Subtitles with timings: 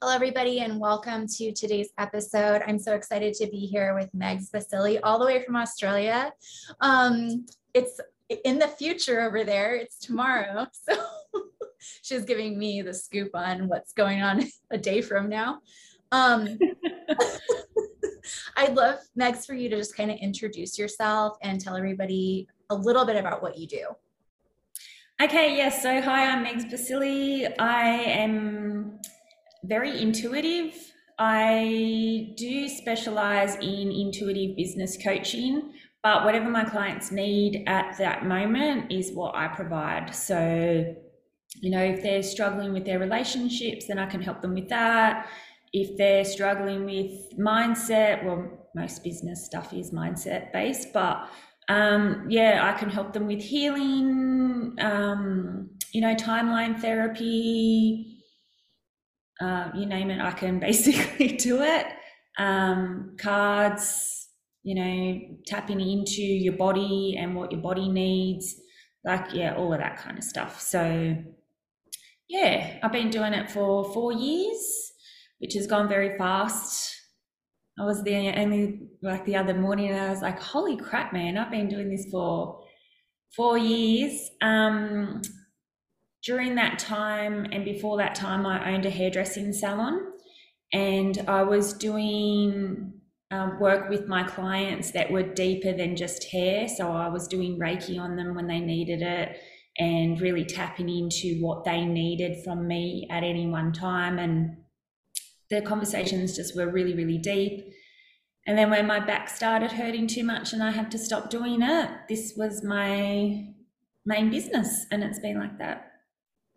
[0.00, 2.62] Hello, everybody, and welcome to today's episode.
[2.66, 6.32] I'm so excited to be here with Megs Bassili, all the way from Australia.
[6.80, 8.00] Um, it's
[8.44, 9.74] in the future over there.
[9.76, 10.66] It's tomorrow.
[11.82, 15.60] So she's giving me the scoop on what's going on a day from now.
[16.12, 16.58] Um,
[18.56, 22.74] I'd love, Megs, for you to just kind of introduce yourself and tell everybody a
[22.74, 23.86] little bit about what you do.
[25.22, 25.82] Okay, yes.
[25.82, 27.46] So, hi, I'm Megs Bassili.
[27.58, 28.98] I am
[29.64, 30.72] very intuitive.
[31.18, 38.90] I do specialize in intuitive business coaching, but whatever my clients need at that moment
[38.90, 40.14] is what I provide.
[40.14, 40.96] So,
[41.56, 45.28] you know, if they're struggling with their relationships, then I can help them with that.
[45.74, 51.28] If they're struggling with mindset, well, most business stuff is mindset based, but
[51.70, 58.24] um, yeah, I can help them with healing, um, you know, timeline therapy,
[59.40, 61.86] uh, you name it, I can basically do it.
[62.38, 64.30] Um, cards,
[64.64, 68.56] you know, tapping into your body and what your body needs,
[69.04, 70.60] like, yeah, all of that kind of stuff.
[70.60, 71.16] So,
[72.28, 74.92] yeah, I've been doing it for four years,
[75.38, 76.89] which has gone very fast.
[77.80, 81.38] I was there only like the other morning and I was like, holy crap, man,
[81.38, 82.62] I've been doing this for
[83.34, 84.30] four years.
[84.42, 85.22] Um,
[86.22, 89.98] during that time and before that time, I owned a hairdressing salon
[90.74, 96.68] and I was doing um, work with my clients that were deeper than just hair.
[96.68, 99.38] So I was doing Reiki on them when they needed it
[99.78, 104.18] and really tapping into what they needed from me at any one time.
[104.18, 104.58] And
[105.50, 107.72] the conversations just were really, really deep.
[108.46, 111.60] And then when my back started hurting too much and I had to stop doing
[111.62, 113.46] it, this was my
[114.06, 114.86] main business.
[114.90, 115.92] And it's been like that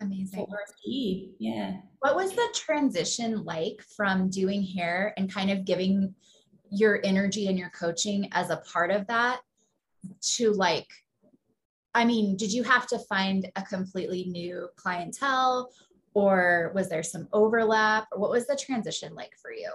[0.02, 0.46] Amazing.
[0.46, 1.30] for a year.
[1.40, 1.74] Yeah.
[2.00, 6.14] What was the transition like from doing hair and kind of giving
[6.70, 9.42] your energy and your coaching as a part of that
[10.22, 10.88] to like,
[11.94, 15.72] I mean, did you have to find a completely new clientele
[16.14, 18.08] or was there some overlap?
[18.12, 19.72] Or what was the transition like for you?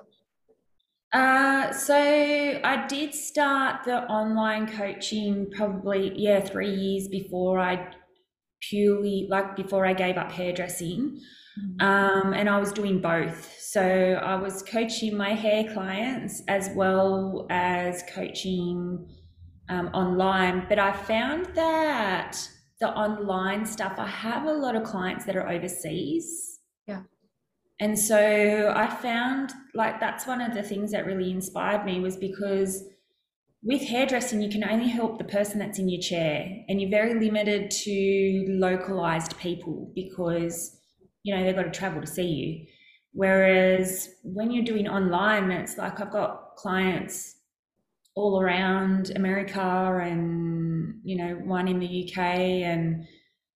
[1.13, 7.93] Uh, so I did start the online coaching probably, yeah, three years before I
[8.61, 11.21] purely like before I gave up hairdressing.
[11.59, 11.85] Mm-hmm.
[11.85, 13.57] Um, and I was doing both.
[13.59, 19.09] So I was coaching my hair clients as well as coaching
[19.69, 20.67] um, online.
[20.69, 22.39] But I found that
[22.81, 26.61] the online stuff, I have a lot of clients that are overseas.
[26.87, 27.03] Yeah.
[27.81, 32.17] And so I found like that's one of the things that really inspired me was
[32.17, 32.85] because
[33.63, 37.19] with hairdressing, you can only help the person that's in your chair, and you're very
[37.19, 40.79] limited to localized people because
[41.25, 42.67] you know they've got to travel to see you.
[43.13, 47.35] Whereas when you're doing online, it's like I've got clients
[48.19, 53.07] all around America and you know one in the UK, and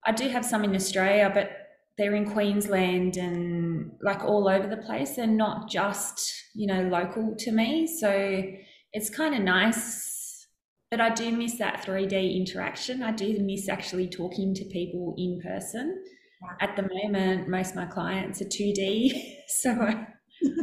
[0.07, 1.51] I do have some in Australia, but
[1.99, 5.17] they're in Queensland and like all over the place.
[5.17, 8.43] They're not just you know local to me, so
[8.93, 10.47] it's kind of nice,
[10.91, 13.03] but I do miss that 3D interaction.
[13.03, 16.03] I do miss actually talking to people in person.
[16.61, 19.13] At the moment, most of my clients are 2D,
[19.49, 19.71] so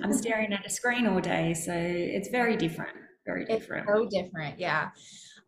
[0.04, 1.54] I'm staring at a screen all day.
[1.54, 3.88] So it's very different, very different.
[3.88, 4.90] It's so different, yeah.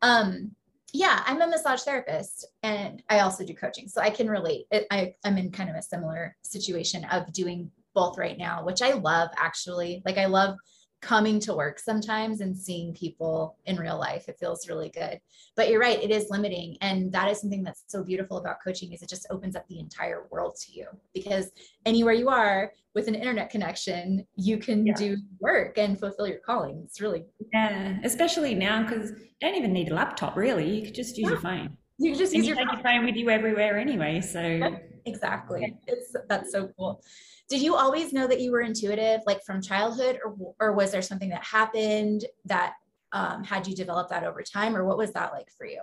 [0.02, 0.52] Um,
[0.94, 4.66] yeah, I'm a massage therapist and I also do coaching, so I can relate.
[4.92, 8.94] I, I'm in kind of a similar situation of doing both right now, which I
[8.94, 10.02] love actually.
[10.06, 10.58] Like I love
[11.02, 15.20] coming to work sometimes and seeing people in real life it feels really good
[15.56, 18.92] but you're right it is limiting and that is something that's so beautiful about coaching
[18.94, 21.50] is it just opens up the entire world to you because
[21.88, 24.94] anywhere you are with an internet connection you can yeah.
[24.94, 26.82] do work and fulfill your calling.
[26.86, 30.70] It's really yeah especially now because you don't even need a laptop really.
[30.70, 31.30] You could just use yeah.
[31.30, 31.78] your phone.
[31.98, 32.76] You just use you your, phone.
[32.76, 33.06] your phone.
[33.06, 35.78] with you everywhere anyway so exactly.
[35.88, 37.02] It's that's so cool.
[37.50, 41.02] Did you always know that you were intuitive like from childhood or, or was there
[41.02, 42.76] something that happened that
[43.14, 45.82] um, had you develop that over time or what was that like for you?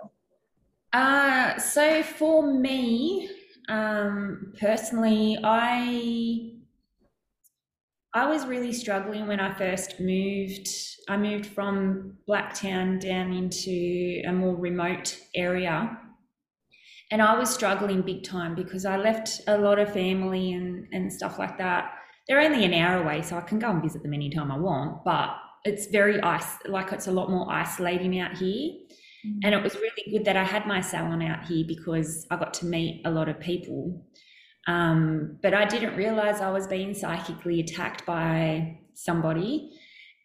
[0.93, 3.29] Uh, so for me
[3.69, 6.51] um, personally i
[8.13, 10.67] i was really struggling when i first moved
[11.07, 15.97] i moved from blacktown down into a more remote area
[17.11, 21.11] and I was struggling big time because I left a lot of family and, and
[21.11, 21.91] stuff like that.
[22.27, 25.03] They're only an hour away, so I can go and visit them anytime I want,
[25.03, 25.35] but
[25.65, 28.73] it's very ice like it's a lot more isolating out here.
[29.25, 29.39] Mm-hmm.
[29.43, 32.53] And it was really good that I had my salon out here because I got
[32.55, 34.05] to meet a lot of people.
[34.69, 39.71] Um, but I didn't realize I was being psychically attacked by somebody.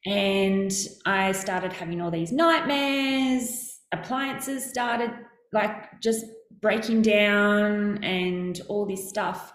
[0.05, 0.71] And
[1.07, 5.11] I started having all these nightmares, appliances started
[5.55, 6.27] like just
[6.61, 9.51] breaking down, and all this stuff.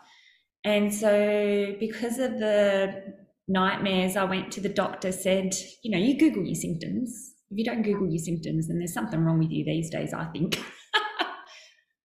[0.64, 3.14] And so, because of the
[3.48, 5.54] nightmares, I went to the doctor, said,
[5.84, 7.36] you know, you Google your symptoms.
[7.52, 10.26] If you don't Google your symptoms, then there's something wrong with you these days, I
[10.26, 10.60] think.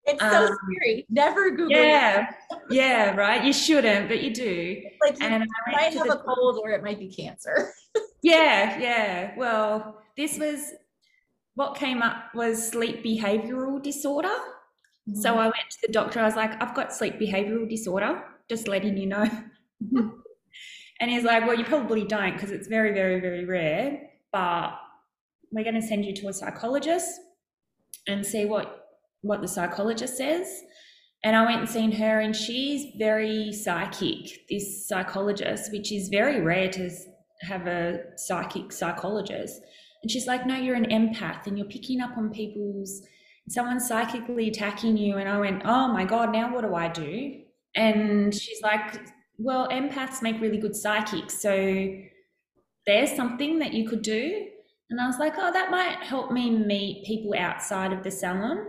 [0.05, 1.05] it's so um, scary.
[1.09, 1.69] Never Google.
[1.69, 2.31] Yeah,
[2.69, 3.43] yeah, right.
[3.43, 4.81] You shouldn't, but you do.
[5.01, 7.71] Like you and might have a cold or it might be cancer.
[8.21, 9.31] yeah, yeah.
[9.37, 10.73] Well, this was
[11.55, 14.27] what came up was sleep behavioral disorder.
[15.09, 15.21] Mm-hmm.
[15.21, 16.19] So I went to the doctor.
[16.19, 19.29] I was like, I've got sleep behavioral disorder just letting you know.
[20.99, 24.73] and he's like, Well, you probably don't because it's very, very, very rare, but
[25.51, 27.09] we're going to send you to a psychologist
[28.07, 28.84] and see what
[29.25, 30.61] what the psychologist says.
[31.23, 36.41] And I went and seen her, and she's very psychic, this psychologist, which is very
[36.41, 36.89] rare to
[37.41, 39.59] have a psychic psychologist.
[40.03, 43.01] And she's like, No, you're an empath and you're picking up on people's,
[43.49, 45.17] someone's psychically attacking you.
[45.17, 47.41] And I went, Oh my God, now what do I do?
[47.75, 49.01] And she's like,
[49.37, 51.41] well, empaths make really good psychics.
[51.41, 51.93] So
[52.85, 54.47] there's something that you could do.
[54.89, 58.67] And I was like, oh, that might help me meet people outside of the salon.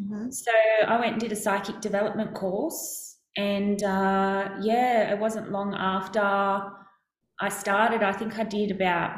[0.00, 0.30] Mm-hmm.
[0.30, 0.50] So
[0.86, 3.18] I went and did a psychic development course.
[3.36, 8.02] And uh, yeah, it wasn't long after I started.
[8.02, 9.16] I think I did about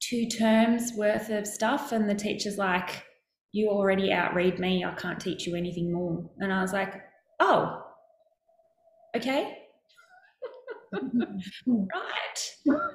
[0.00, 1.92] two terms worth of stuff.
[1.92, 3.04] And the teacher's like,
[3.52, 4.84] you already outread me.
[4.84, 6.30] I can't teach you anything more.
[6.38, 6.94] And I was like,
[7.40, 7.82] oh,
[9.16, 9.58] okay
[11.66, 12.40] right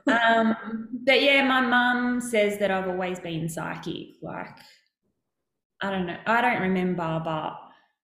[0.08, 0.56] um
[1.06, 4.50] but yeah my mum says that i've always been psychic like
[5.82, 7.54] i don't know i don't remember but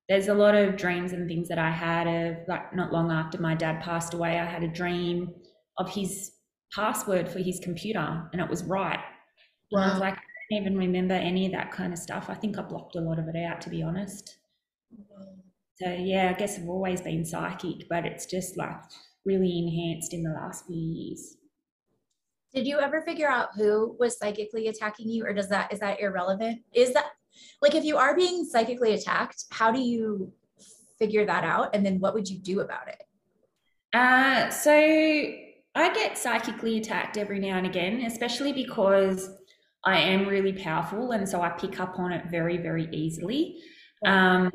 [0.09, 3.39] there's a lot of dreams and things that i had of like not long after
[3.41, 5.33] my dad passed away i had a dream
[5.77, 6.31] of his
[6.73, 8.99] password for his computer and it was right
[9.71, 9.81] wow.
[9.81, 12.57] i was like i don't even remember any of that kind of stuff i think
[12.57, 14.37] i blocked a lot of it out to be honest
[15.83, 18.75] so yeah, I guess I've always been psychic, but it's just like
[19.25, 21.37] really enhanced in the last few years.
[22.53, 25.99] Did you ever figure out who was psychically attacking you, or does that is that
[25.99, 26.61] irrelevant?
[26.73, 27.05] Is that
[27.61, 30.31] like if you are being psychically attacked, how do you
[30.99, 33.03] figure that out, and then what would you do about it?
[33.93, 39.29] Uh, so I get psychically attacked every now and again, especially because
[39.85, 43.57] I am really powerful, and so I pick up on it very, very easily.
[44.05, 44.51] Um,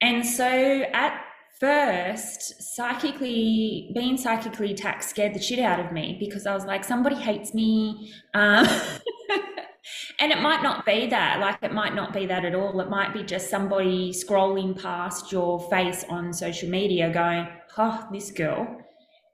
[0.00, 1.20] and so at
[1.60, 6.84] first, psychically, being psychically attacked scared the shit out of me because I was like,
[6.84, 8.12] somebody hates me.
[8.34, 8.66] Um,
[10.20, 12.80] and it might not be that, like, it might not be that at all.
[12.80, 17.46] It might be just somebody scrolling past your face on social media going,
[17.76, 18.82] oh, this girl.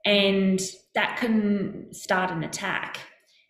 [0.04, 0.60] And
[0.94, 2.98] that can start an attack.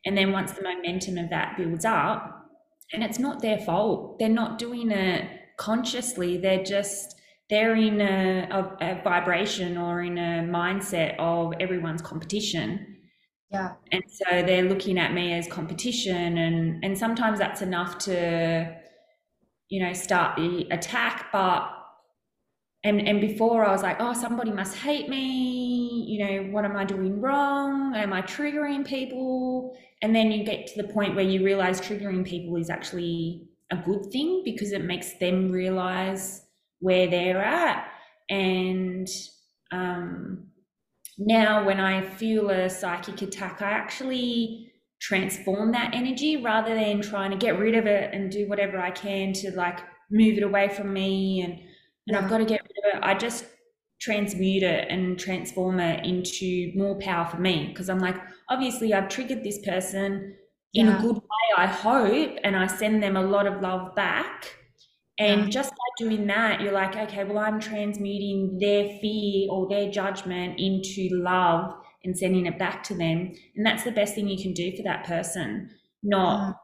[0.05, 2.51] And then once the momentum of that builds up,
[2.93, 5.27] and it's not their fault, they're not doing it
[5.57, 7.21] consciously they're just
[7.51, 12.92] they're in a, a, a, vibration or in a mindset of everyone's competition
[13.53, 18.75] yeah and so they're looking at me as competition and and sometimes that's enough to
[19.69, 21.83] you know start the attack but
[22.85, 26.05] and and before I was like, oh, somebody must hate me.
[26.09, 27.95] You know, what am I doing wrong?
[27.95, 29.77] Am I triggering people?
[30.03, 33.77] And then you get to the point where you realize triggering people is actually a
[33.77, 36.43] good thing because it makes them realize
[36.81, 37.89] where they're at.
[38.29, 39.09] And
[39.71, 40.49] um,
[41.19, 47.31] now, when I feel a psychic attack, I actually transform that energy rather than trying
[47.33, 50.69] to get rid of it and do whatever I can to like move it away
[50.69, 51.61] from me and
[52.07, 52.19] and yeah.
[52.19, 53.07] I've got to get rid of it.
[53.07, 53.45] I just
[54.01, 58.17] transmute it and transform it into more power for me because I'm like,
[58.49, 60.37] obviously, I've triggered this person
[60.75, 64.57] in a good way, I hope, and I send them a lot of love back.
[65.23, 65.49] And yeah.
[65.51, 70.59] just by doing that, you're like, okay, well, I'm transmuting their fear or their judgment
[70.59, 71.75] into love
[72.05, 73.33] and sending it back to them.
[73.55, 75.71] And that's the best thing you can do for that person.
[76.03, 76.55] Not, yeah.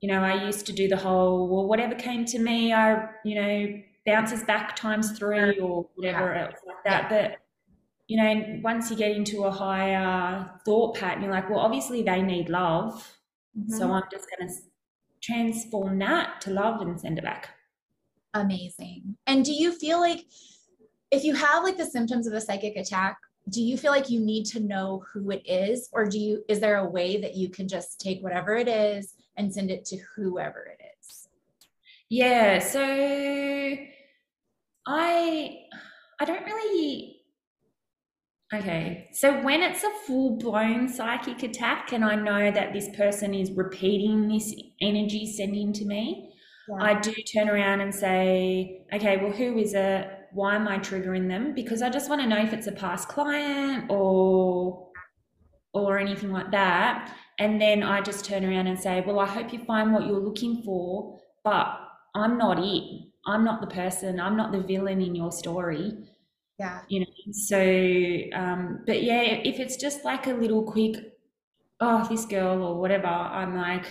[0.00, 3.40] you know, I used to do the whole, well, whatever came to me, I, you
[3.40, 7.08] know, bounces back times three or whatever else like that.
[7.08, 7.38] But
[8.06, 12.20] you know, once you get into a higher thought pattern, you're like, well, obviously they
[12.20, 13.16] need love.
[13.58, 13.72] Mm-hmm.
[13.78, 14.54] So I'm just going to
[15.22, 17.48] transform that to love and send it back.
[18.34, 19.16] Amazing.
[19.26, 20.26] And do you feel like
[21.10, 23.16] if you have like the symptoms of a psychic attack,
[23.48, 26.60] do you feel like you need to know who it is or do you is
[26.60, 29.98] there a way that you can just take whatever it is and send it to
[30.16, 31.28] whoever it is?
[32.08, 33.76] Yeah, so
[34.86, 35.58] I
[36.20, 37.20] I don't really.
[38.52, 43.34] Okay, so when it's a full blown psychic attack, and I know that this person
[43.34, 46.33] is repeating this energy sending to me,
[46.68, 46.76] yeah.
[46.80, 50.08] I do turn around and say, okay, well, who is it?
[50.32, 51.54] Why am I triggering them?
[51.54, 54.88] Because I just want to know if it's a past client or
[55.72, 57.14] or anything like that.
[57.38, 60.20] And then I just turn around and say, well, I hope you find what you're
[60.20, 61.78] looking for, but
[62.14, 63.08] I'm not it.
[63.26, 64.20] I'm not the person.
[64.20, 65.92] I'm not the villain in your story.
[66.58, 66.80] Yeah.
[66.88, 67.58] You know, so,
[68.34, 70.96] um, but yeah, if it's just like a little quick,
[71.80, 73.86] oh, this girl or whatever, I'm like,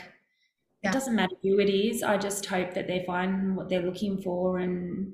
[0.84, 0.90] yeah.
[0.90, 2.04] it doesn't matter who it is.
[2.04, 5.14] I just hope that they find what they're looking for and,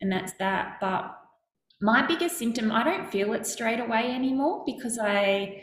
[0.00, 0.78] and that's that.
[0.80, 1.14] But
[1.80, 5.62] my biggest symptom, I don't feel it straight away anymore because I,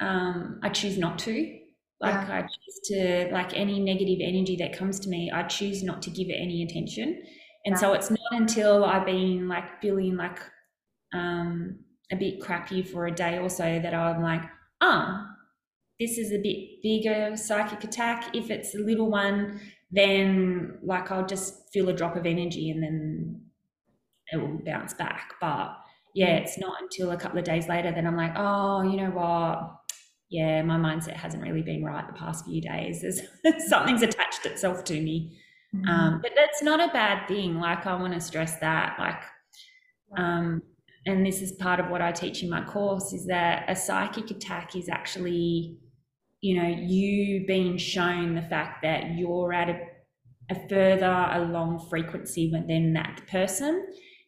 [0.00, 1.58] um, I choose not to.
[2.00, 2.38] Like yeah.
[2.38, 6.10] I choose to like any negative energy that comes to me, I choose not to
[6.10, 7.22] give it any attention.
[7.64, 7.76] And yeah.
[7.76, 10.38] so it's not until I've been like feeling like
[11.14, 11.78] um,
[12.12, 14.42] a bit crappy for a day or so that I'm like,
[14.80, 15.26] oh,
[16.00, 18.34] this is a bit bigger psychic attack.
[18.34, 19.60] If it's a little one,
[19.90, 23.40] then like I'll just feel a drop of energy and then
[24.32, 25.34] it will bounce back.
[25.40, 25.76] But
[26.14, 29.10] yeah, it's not until a couple of days later that I'm like, oh, you know
[29.10, 29.84] what?
[30.34, 33.02] yeah, my mindset hasn't really been right the past few days.
[33.02, 33.20] There's
[33.68, 35.38] something's attached itself to me.
[35.72, 35.88] Mm-hmm.
[35.88, 37.60] Um, but that's not a bad thing.
[37.60, 38.96] Like I want to stress that.
[38.98, 39.22] Like,
[40.18, 40.60] um,
[41.06, 44.28] and this is part of what I teach in my course is that a psychic
[44.30, 45.76] attack is actually,
[46.44, 49.80] you know, you being shown the fact that you're at a,
[50.50, 53.86] a further along frequency than that person.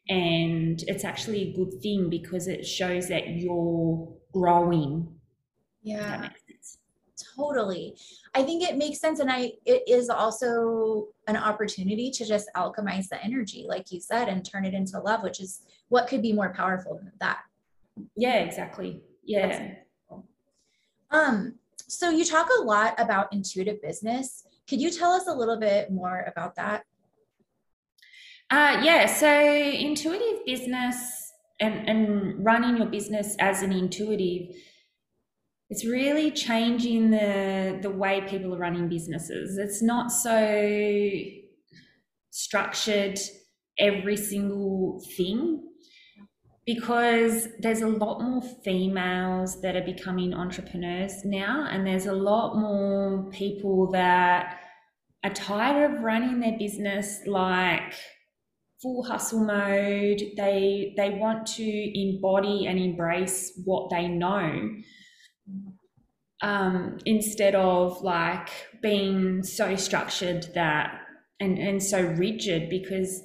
[0.09, 5.17] And it's actually a good thing because it shows that you're growing
[5.87, 6.31] yeah.
[7.37, 7.97] Totally.
[8.35, 9.21] I think it makes sense.
[9.21, 14.29] And I, it is also an opportunity to just alchemize the energy, like you said,
[14.29, 17.39] and turn it into love, which is what could be more powerful than that.
[18.17, 19.01] Yeah, exactly.
[19.25, 19.75] Yeah.
[21.13, 21.55] Um,
[21.89, 24.45] so you talk a lot about intuitive business.
[24.69, 26.85] Could you tell us a little bit more about that?
[28.51, 34.55] Uh, yeah, so intuitive business and, and running your business as an intuitive
[35.69, 39.59] it's really changing the the way people are running businesses.
[39.59, 41.11] It's not so
[42.31, 43.19] structured
[43.79, 45.63] every single thing
[46.67, 52.57] because there's a lot more females that are becoming entrepreneurs now and there's a lot
[52.57, 54.59] more people that
[55.25, 57.95] are tired of running their business like
[58.83, 60.23] full hustle mode.
[60.37, 64.71] They they want to embody and embrace what they know
[66.43, 68.49] um, instead of like
[68.83, 71.01] being so structured that
[71.41, 73.23] and and so rigid because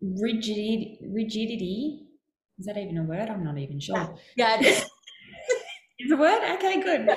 [0.00, 2.09] rigidity rigidity
[2.60, 3.28] is that even a word?
[3.28, 3.96] I'm not even sure.
[4.36, 4.84] Yeah, yeah is.
[6.12, 6.54] A word?
[6.54, 7.10] Okay good.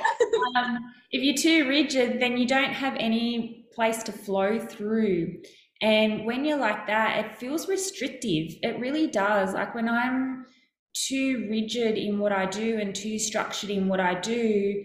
[0.58, 0.78] Um,
[1.12, 5.38] if you're too rigid then you don't have any place to flow through.
[5.82, 8.56] And when you're like that it feels restrictive.
[8.62, 9.54] It really does.
[9.54, 10.46] Like when i'm
[10.94, 14.84] too rigid in what I do and too structured in what I do,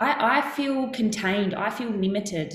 [0.00, 2.54] I, I feel contained, I feel limited.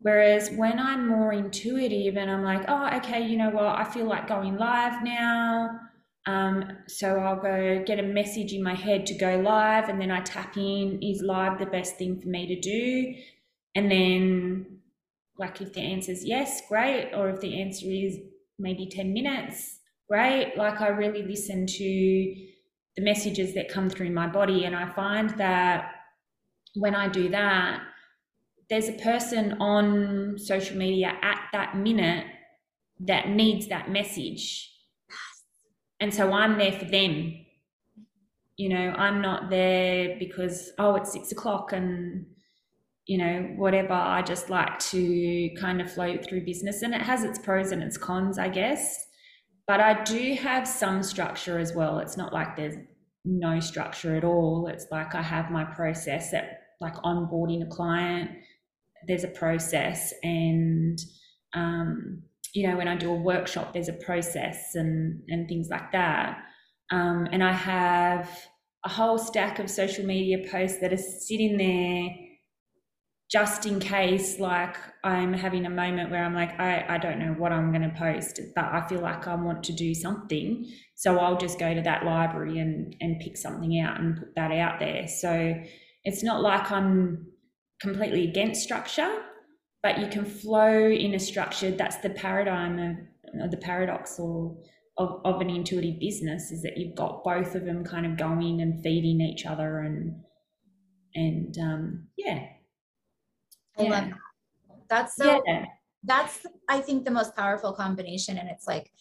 [0.00, 4.06] Whereas when I'm more intuitive and I'm like, oh, okay, you know what, I feel
[4.06, 5.70] like going live now.
[6.26, 10.10] Um, so I'll go get a message in my head to go live, and then
[10.10, 13.14] I tap in, is live the best thing for me to do?
[13.74, 14.78] And then,
[15.38, 17.12] like, if the answer is yes, great.
[17.14, 18.18] Or if the answer is
[18.58, 20.56] maybe 10 minutes, great.
[20.56, 22.36] Like I really listen to
[22.96, 24.64] the messages that come through my body.
[24.64, 25.90] And I find that
[26.74, 27.82] when I do that,
[28.68, 32.26] there's a person on social media at that minute
[33.00, 34.71] that needs that message.
[36.02, 37.32] And so I'm there for them.
[38.56, 42.26] You know, I'm not there because, oh, it's six o'clock and,
[43.06, 43.92] you know, whatever.
[43.92, 47.84] I just like to kind of float through business and it has its pros and
[47.84, 48.98] its cons, I guess.
[49.68, 52.00] But I do have some structure as well.
[52.00, 52.74] It's not like there's
[53.24, 54.66] no structure at all.
[54.66, 58.28] It's like I have my process that, like onboarding a client,
[59.06, 60.12] there's a process.
[60.24, 60.98] And,
[61.54, 65.92] um, you know, when I do a workshop, there's a process and, and things like
[65.92, 66.42] that.
[66.90, 68.28] Um, and I have
[68.84, 72.08] a whole stack of social media posts that are sitting there
[73.30, 77.32] just in case like I'm having a moment where I'm like, I, I don't know
[77.38, 80.70] what I'm going to post, but I feel like I want to do something.
[80.96, 84.52] So I'll just go to that library and, and pick something out and put that
[84.52, 85.08] out there.
[85.08, 85.54] So
[86.04, 87.26] it's not like I'm
[87.80, 89.10] completely against structure,
[89.82, 91.70] but you can flow in a structure.
[91.70, 92.78] That's the paradigm
[93.34, 94.56] of, the paradox or
[94.98, 98.60] of, of an intuitive business is that you've got both of them kind of going
[98.60, 100.22] and feeding each other and
[101.14, 102.44] and um, yeah
[103.78, 104.18] I love that.
[104.88, 105.64] That's so yeah.
[106.04, 108.92] that's I think the most powerful combination and it's like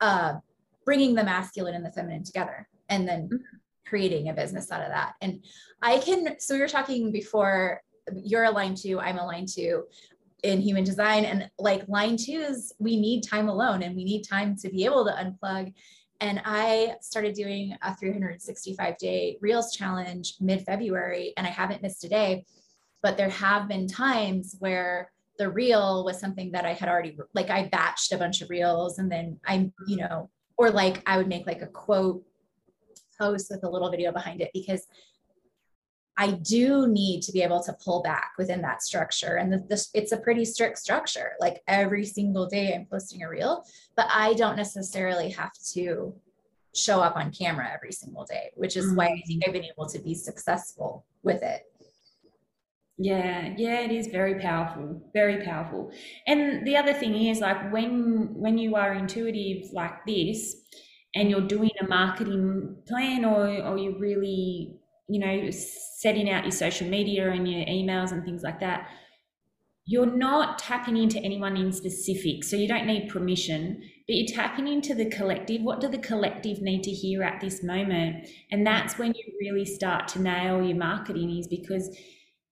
[0.00, 0.34] uh
[0.84, 3.36] bringing the masculine and the feminine together and then mm-hmm.
[3.86, 5.14] creating a business out of that.
[5.20, 5.44] And
[5.80, 7.82] I can so we were talking before
[8.14, 9.84] you're a line two, I'm a line two
[10.42, 11.24] in human design.
[11.24, 15.04] And like line twos we need time alone and we need time to be able
[15.06, 15.72] to unplug.
[16.20, 22.08] And i started doing a 365 day reels challenge mid-february and i haven't missed a
[22.08, 22.46] day
[23.02, 27.50] but there have been times where the reel was something that I had already like
[27.50, 31.28] I batched a bunch of reels and then I'm, you know, or like I would
[31.28, 32.24] make like a quote
[33.18, 34.86] post with a little video behind it because
[36.18, 39.36] I do need to be able to pull back within that structure.
[39.36, 41.32] And the, the, it's a pretty strict structure.
[41.40, 43.64] Like every single day I'm posting a reel,
[43.96, 46.14] but I don't necessarily have to
[46.74, 48.96] show up on camera every single day, which is mm-hmm.
[48.96, 51.62] why I think I've been able to be successful with it.
[52.98, 55.92] Yeah, yeah, it is very powerful, very powerful.
[56.26, 60.56] And the other thing is like when when you are intuitive like this
[61.14, 64.76] and you're doing a marketing plan or or you're really,
[65.08, 68.88] you know, setting out your social media and your emails and things like that,
[69.84, 72.42] you're not tapping into anyone in specific.
[72.42, 75.62] So you don't need permission, but you're tapping into the collective.
[75.62, 78.26] What do the collective need to hear at this moment?
[78.50, 81.96] And that's when you really start to nail your marketing is because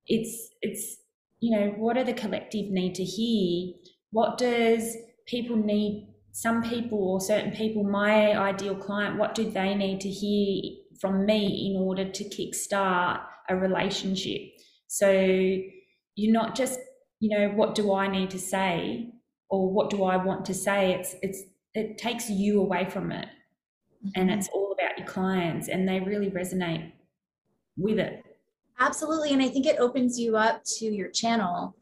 [0.07, 0.99] it's it's
[1.41, 3.75] you know what do the collective need to hear
[4.11, 4.97] what does
[5.27, 10.09] people need some people or certain people my ideal client what do they need to
[10.09, 14.41] hear from me in order to kickstart a relationship
[14.87, 16.79] so you're not just
[17.21, 19.11] you know what do i need to say
[19.51, 21.43] or what do i want to say it's it's
[21.75, 23.29] it takes you away from it
[24.05, 24.21] mm-hmm.
[24.21, 26.93] and it's all about your clients and they really resonate
[27.77, 28.25] with it
[28.81, 29.33] Absolutely.
[29.33, 31.77] And I think it opens you up to your channel,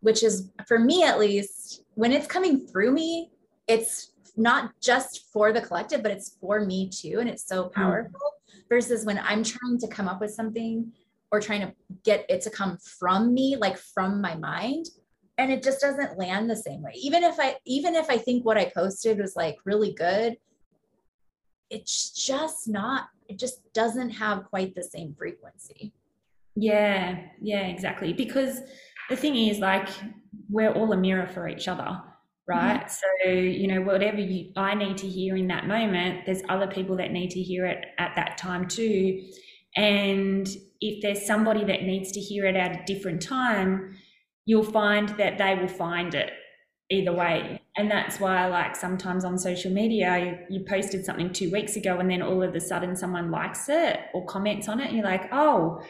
[0.00, 3.30] which is for me at least, when it's coming through me,
[3.66, 7.18] it's not just for the collective, but it's for me too.
[7.20, 7.72] And it's so hmm.
[7.80, 8.37] powerful mm.
[8.68, 10.92] Versus when I'm trying to come up with something
[11.30, 11.72] or trying to
[12.04, 14.86] get it to come from me, like from my mind.
[15.36, 16.92] And it just doesn't land the same way.
[16.96, 20.36] Even if I, even if I think what I posted was like really good,
[21.70, 25.92] it's just not, it just doesn't have quite the same frequency.
[26.56, 28.12] Yeah, yeah, exactly.
[28.12, 28.62] Because
[29.10, 29.88] the thing is, like,
[30.50, 32.00] we're all a mirror for each other,
[32.48, 32.80] right?
[32.80, 33.28] Mm-hmm.
[33.28, 36.96] So, you know, whatever you, I need to hear in that moment, there's other people
[36.96, 39.22] that need to hear it at that time too.
[39.76, 40.48] And
[40.80, 43.96] if there's somebody that needs to hear it at a different time,
[44.46, 46.32] you'll find that they will find it
[46.90, 47.60] either way.
[47.76, 50.18] And that's why, like, sometimes on social media,
[50.50, 53.68] you, you, posted something two weeks ago and then all of a sudden someone likes
[53.68, 54.88] it or comments on it.
[54.88, 55.80] And you're like, oh,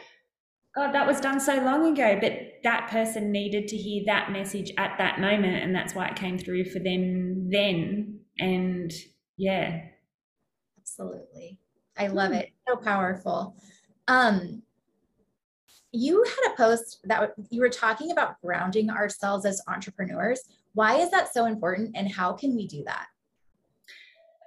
[0.75, 4.71] God, that was done so long ago, but that person needed to hear that message
[4.77, 8.19] at that moment, and that's why it came through for them then.
[8.37, 8.93] And
[9.35, 9.81] yeah,
[10.79, 11.57] absolutely,
[11.97, 12.51] I love it.
[12.67, 13.55] So powerful.
[14.07, 14.61] Um,
[15.91, 20.41] you had a post that you were talking about grounding ourselves as entrepreneurs.
[20.73, 23.07] Why is that so important, and how can we do that?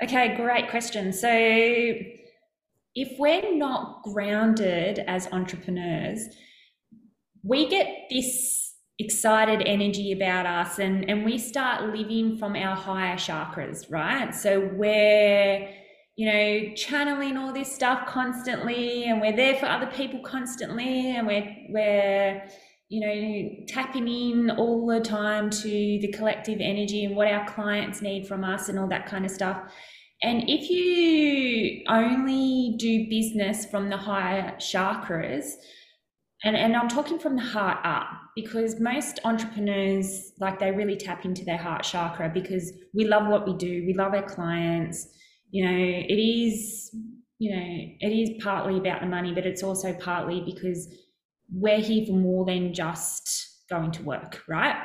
[0.05, 1.13] Okay, great question.
[1.13, 1.29] So
[2.95, 6.29] if we're not grounded as entrepreneurs,
[7.43, 13.17] we get this excited energy about us and, and we start living from our higher
[13.17, 14.35] chakras, right?
[14.35, 15.69] So we're,
[16.17, 21.27] you know, channeling all this stuff constantly and we're there for other people constantly and
[21.27, 22.43] we're, we're,
[22.91, 28.03] you know, tapping in all the time to the collective energy and what our clients
[28.03, 29.63] need from us and all that kind of stuff.
[30.23, 35.55] And if you only do business from the higher chakras,
[36.45, 41.25] and, and I'm talking from the heart up because most entrepreneurs, like they really tap
[41.25, 45.09] into their heart chakra because we love what we do, we love our clients.
[45.51, 46.95] You know, it is,
[47.39, 47.63] you know,
[48.01, 50.89] it is partly about the money, but it's also partly because
[51.53, 54.77] we're here for more than just going to work, right?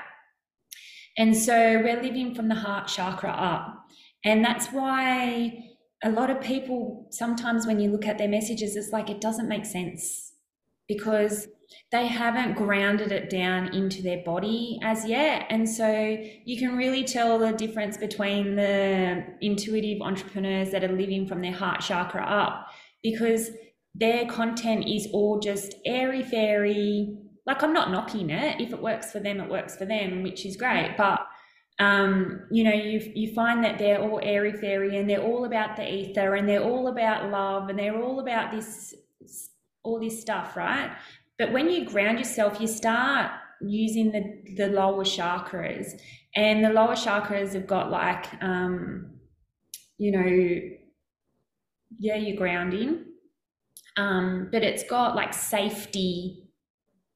[1.18, 3.87] And so we're living from the heart chakra up.
[4.28, 5.72] And that's why
[6.04, 9.48] a lot of people sometimes when you look at their messages, it's like it doesn't
[9.48, 10.34] make sense
[10.86, 11.48] because
[11.94, 15.46] they haven't grounded it down into their body as yet.
[15.50, 21.26] And so you can really tell the difference between the intuitive entrepreneurs that are living
[21.26, 22.68] from their heart chakra up
[23.02, 23.52] because
[23.96, 27.18] their content is all just airy fairy.
[27.46, 28.60] Like I'm not knocking it.
[28.60, 30.96] If it works for them, it works for them, which is great.
[30.98, 31.22] But
[31.80, 35.76] um, you know, you you find that they're all airy fairy and they're all about
[35.76, 38.96] the ether and they're all about love and they're all about this
[39.84, 40.92] all this stuff, right?
[41.38, 46.00] But when you ground yourself, you start using the the lower chakras,
[46.36, 49.12] and the lower chakras have got like, um,
[50.00, 50.62] you know,
[52.00, 53.06] yeah, you're grounding,
[53.98, 56.47] um, but it's got like safety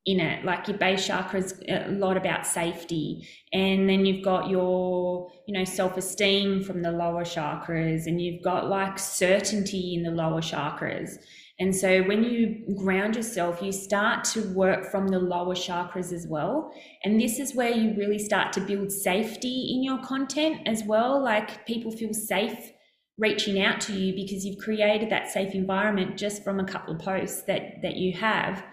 [0.06, 0.44] in it.
[0.44, 3.28] Like your base chakra is a lot about safety.
[3.54, 8.44] And then you've got your, you know, self esteem from the lower chakras, and you've
[8.44, 11.18] got like certainty in the lower chakras.
[11.60, 16.26] And so when you ground yourself, you start to work from the lower chakras as
[16.26, 16.74] well.
[17.04, 21.22] And this is where you really start to build safety in your content as well.
[21.22, 22.72] Like people feel safe
[23.20, 27.02] reaching out to you because you've created that safe environment just from a couple of
[27.02, 28.64] posts that that you have.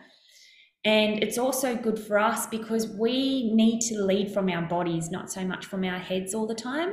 [0.84, 5.30] And it's also good for us because we need to lead from our bodies, not
[5.30, 6.92] so much from our heads all the time.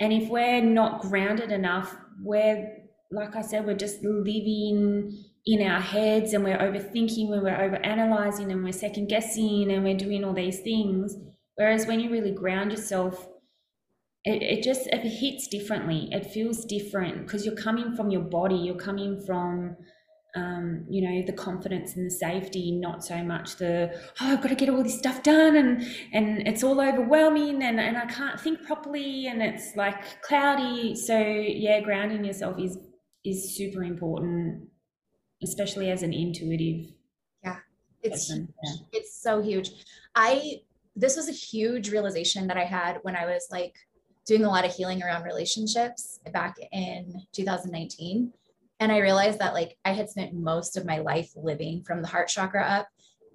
[0.00, 2.78] And if we're not grounded enough, we're,
[3.10, 8.52] like I said, we're just living in our heads and we're overthinking and we're overanalyzing
[8.52, 11.16] and we're second guessing and we're doing all these things.
[11.56, 13.26] Whereas when you really ground yourself,
[14.24, 16.08] it, it just it hits differently.
[16.12, 19.76] It feels different because you're coming from your body, you're coming from
[20.34, 24.48] um, you know, the confidence and the safety, not so much the, oh, I've got
[24.48, 28.38] to get all this stuff done and and it's all overwhelming and, and I can't
[28.38, 30.94] think properly and it's like cloudy.
[30.94, 32.78] So yeah, grounding yourself is
[33.24, 34.68] is super important,
[35.42, 36.92] especially as an intuitive.
[37.42, 37.56] Yeah.
[38.02, 38.74] It's yeah.
[38.92, 39.70] it's so huge.
[40.14, 40.60] I
[40.94, 43.74] this was a huge realization that I had when I was like
[44.26, 48.32] doing a lot of healing around relationships back in 2019
[48.80, 52.08] and i realized that like i had spent most of my life living from the
[52.08, 52.88] heart chakra up.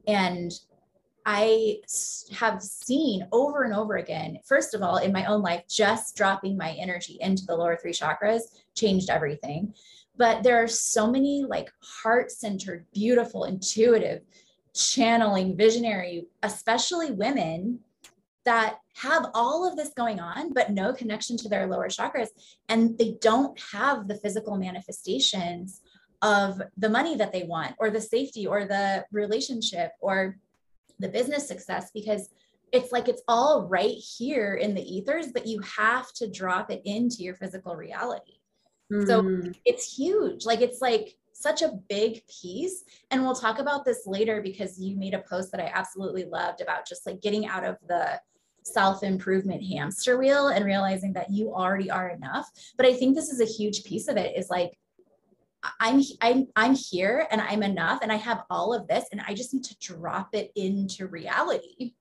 [0.08, 0.52] And
[1.26, 1.78] i
[2.34, 6.58] have seen over and over again first of all in my own life just dropping
[6.58, 8.42] my energy into the lower three chakras
[8.76, 9.74] changed everything.
[10.16, 14.22] But there are so many like heart centered beautiful intuitive
[14.76, 17.80] channeling visionary especially women
[18.46, 22.28] that have all of this going on, but no connection to their lower chakras.
[22.70, 25.82] And they don't have the physical manifestations
[26.22, 30.38] of the money that they want, or the safety, or the relationship, or
[31.00, 32.30] the business success, because
[32.72, 36.82] it's like it's all right here in the ethers, but you have to drop it
[36.86, 38.40] into your physical reality.
[38.92, 39.08] Mm.
[39.08, 39.52] So hmm.
[39.66, 40.46] it's huge.
[40.46, 42.84] Like it's like such a big piece.
[43.12, 46.62] And we'll talk about this later because you made a post that I absolutely loved
[46.62, 48.20] about just like getting out of the
[48.64, 52.50] self improvement hamster wheel and realizing that you already are enough.
[52.78, 54.78] But I think this is a huge piece of it is like,
[55.80, 59.34] I'm I'm I'm here and I'm enough and I have all of this and I
[59.34, 61.94] just need to drop it into reality.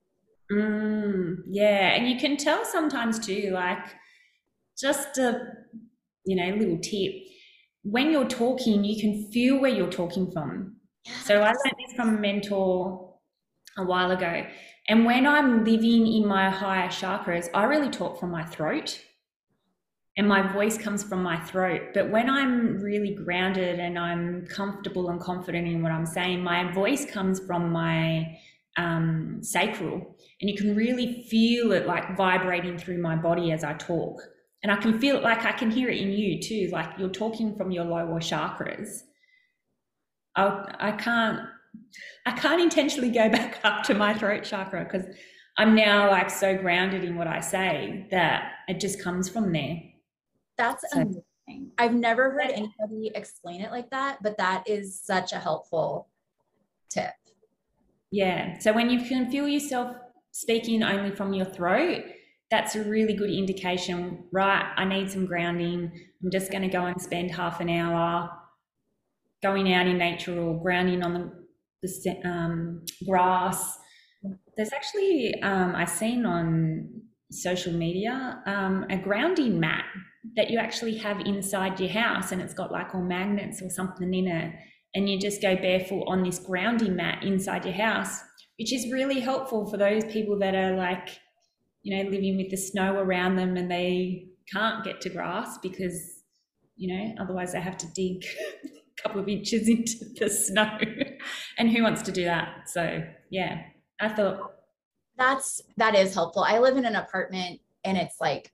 [0.50, 3.84] Mm, yeah, and you can tell sometimes too, like
[4.78, 5.46] just a
[6.24, 7.12] you know little tip.
[7.84, 10.76] When you're talking, you can feel where you're talking from.
[11.24, 13.14] So I learned this from a mentor
[13.76, 14.44] a while ago.
[14.92, 19.00] And when I'm living in my higher chakras, I really talk from my throat
[20.18, 21.94] and my voice comes from my throat.
[21.94, 26.70] But when I'm really grounded and I'm comfortable and confident in what I'm saying, my
[26.72, 28.38] voice comes from my
[28.76, 30.14] um, sacral.
[30.42, 34.20] And you can really feel it like vibrating through my body as I talk.
[34.62, 37.08] And I can feel it like I can hear it in you too, like you're
[37.08, 39.04] talking from your lower chakras.
[40.36, 41.48] I, I can't
[42.26, 45.06] I can't intentionally go back up to my throat chakra because
[45.58, 49.80] I'm now like so grounded in what I say that it just comes from there.
[50.56, 51.00] That's so.
[51.00, 51.72] amazing.
[51.76, 56.08] I've never heard anybody explain it like that, but that is such a helpful
[56.88, 57.12] tip.
[58.10, 58.58] Yeah.
[58.58, 59.96] So when you can feel yourself
[60.30, 62.04] speaking only from your throat,
[62.50, 64.72] that's a really good indication, right?
[64.76, 65.90] I need some grounding.
[66.22, 68.30] I'm just going to go and spend half an hour
[69.42, 71.41] going out in nature or grounding on the
[71.82, 73.78] the um, grass.
[74.56, 76.88] There's actually um, I seen on
[77.30, 79.84] social media um, a grounding mat
[80.36, 84.14] that you actually have inside your house, and it's got like all magnets or something
[84.14, 84.54] in it,
[84.94, 88.20] and you just go barefoot on this grounding mat inside your house,
[88.58, 91.08] which is really helpful for those people that are like,
[91.82, 96.22] you know, living with the snow around them and they can't get to grass because
[96.76, 98.24] you know otherwise they have to dig
[99.02, 100.78] couple of inches into the snow.
[101.58, 102.68] and who wants to do that?
[102.68, 103.62] So yeah,
[104.00, 104.52] I thought
[105.16, 106.44] that's that is helpful.
[106.44, 108.52] I live in an apartment and it's like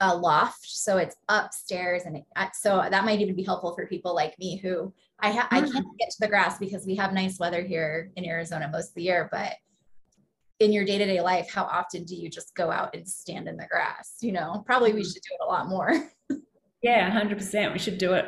[0.00, 4.14] a loft, so it's upstairs, and it, so that might even be helpful for people
[4.14, 5.98] like me who I ha- I can't mm.
[5.98, 9.02] get to the grass because we have nice weather here in Arizona most of the
[9.02, 9.54] year, but
[10.60, 13.66] in your day-to-day life how often do you just go out and stand in the
[13.66, 15.04] grass you know probably we mm.
[15.04, 16.08] should do it a lot more
[16.82, 18.26] yeah 100% we should do it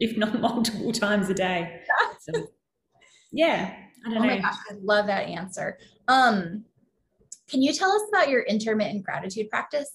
[0.00, 1.80] if not multiple times a day.
[2.20, 2.48] So,
[3.32, 3.74] yeah
[4.06, 4.34] i don't oh know.
[4.34, 5.78] my gosh i love that answer.
[6.08, 6.64] Um
[7.48, 9.90] can you tell us about your intermittent gratitude practice?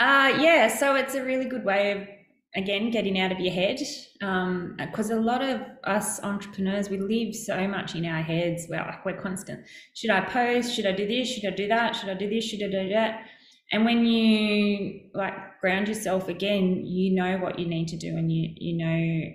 [0.00, 2.08] Uh yeah so it's a really good way of
[2.54, 7.34] again getting out of your head because um, a lot of us entrepreneurs we live
[7.34, 8.66] so much in our heads.
[8.68, 9.66] We're like we're constant.
[9.94, 10.74] Should i post?
[10.74, 11.28] Should i do this?
[11.28, 11.96] Should i do that?
[11.96, 12.44] Should i do this?
[12.44, 13.26] Should i do that?
[13.72, 18.30] And when you like ground yourself again you know what you need to do and
[18.30, 19.32] you you know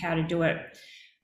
[0.00, 0.56] how to do it.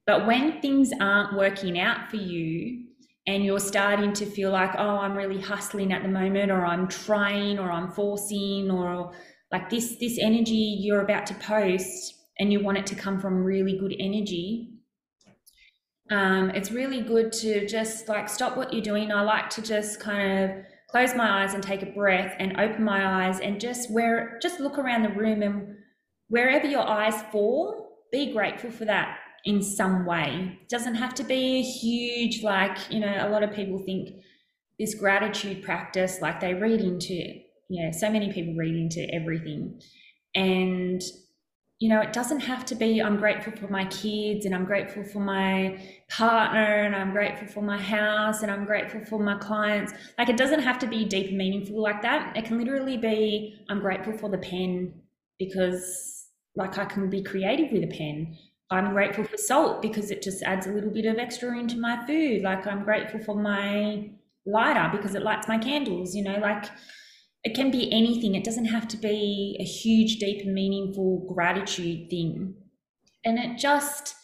[0.07, 2.87] But when things aren't working out for you
[3.27, 6.89] and you're starting to feel like oh i'm really hustling at the moment or i'm
[6.89, 9.13] trying or i'm forcing or
[9.53, 13.45] like this this energy you're about to post and you want it to come from
[13.45, 14.73] really good energy
[16.11, 19.11] um, it's really good to just like stop what you're doing.
[19.11, 20.51] I like to just kind of
[20.93, 24.61] close my eyes and take a breath and open my eyes and just where just
[24.61, 25.77] look around the room and
[26.29, 31.25] wherever your eyes fall be grateful for that in some way it doesn't have to
[31.25, 34.11] be a huge like you know a lot of people think
[34.79, 37.41] this gratitude practice like they read into
[37.73, 39.81] yeah, so many people read into everything.
[40.35, 41.01] And,
[41.83, 45.03] you know, it doesn't have to be, I'm grateful for my kids and I'm grateful
[45.03, 49.93] for my partner and I'm grateful for my house and I'm grateful for my clients.
[50.17, 52.37] Like, it doesn't have to be deep and meaningful like that.
[52.37, 54.95] It can literally be, I'm grateful for the pen
[55.41, 58.39] because, like, I can be creative with a pen.
[58.71, 62.07] I'm grateful for salt because it just adds a little bit of extra into my
[62.07, 62.43] food.
[62.43, 64.09] Like, I'm grateful for my
[64.47, 66.67] lighter because it lights my candles, you know, like,
[67.45, 68.35] it can be anything.
[68.35, 72.55] It doesn't have to be a huge, deep, meaningful gratitude thing.
[73.25, 74.15] And it just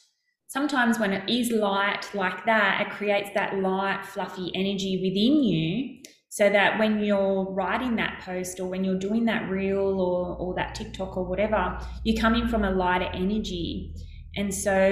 [0.47, 6.03] sometimes when it is light like that, it creates that light, fluffy energy within you.
[6.31, 10.55] So that when you're writing that post or when you're doing that reel or, or
[10.55, 13.95] that TikTok or whatever, you're coming from a lighter energy.
[14.37, 14.89] And so,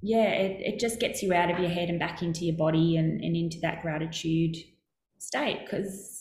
[0.00, 2.96] yeah, it, it just gets you out of your head and back into your body
[2.96, 4.56] and, and into that gratitude
[5.18, 6.19] state because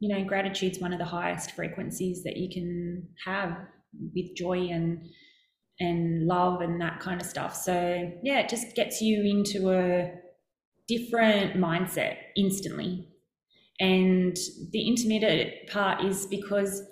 [0.00, 3.56] you know, gratitude's one of the highest frequencies that you can have
[4.14, 5.06] with joy and
[5.78, 7.54] and love and that kind of stuff.
[7.54, 10.10] So yeah, it just gets you into a
[10.88, 13.08] different mindset instantly.
[13.78, 14.36] And
[14.72, 16.82] the intermittent part is because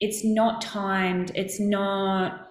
[0.00, 2.50] it's not timed, it's not,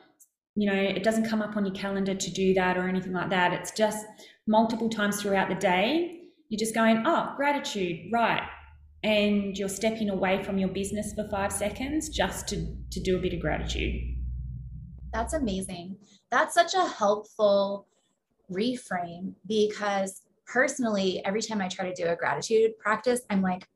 [0.55, 3.29] you know, it doesn't come up on your calendar to do that or anything like
[3.29, 3.53] that.
[3.53, 4.03] It's just
[4.47, 6.21] multiple times throughout the day.
[6.49, 8.41] You're just going, oh, gratitude, right
[9.03, 13.19] and you're stepping away from your business for five seconds just to, to do a
[13.19, 14.01] bit of gratitude.
[15.13, 15.97] That's amazing.
[16.31, 17.87] That's such a helpful
[18.51, 23.67] reframe because personally, every time I try to do a gratitude practice, I'm like,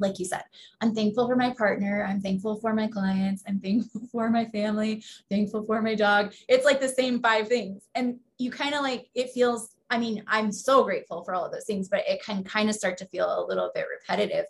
[0.00, 0.42] like you said,
[0.80, 2.06] I'm thankful for my partner.
[2.08, 3.42] I'm thankful for my clients.
[3.48, 6.32] I'm thankful for my family, thankful for my dog.
[6.48, 7.82] It's like the same five things.
[7.94, 11.52] And you kind of like, it feels I mean, I'm so grateful for all of
[11.52, 14.44] those things, but it can kind of start to feel a little bit repetitive.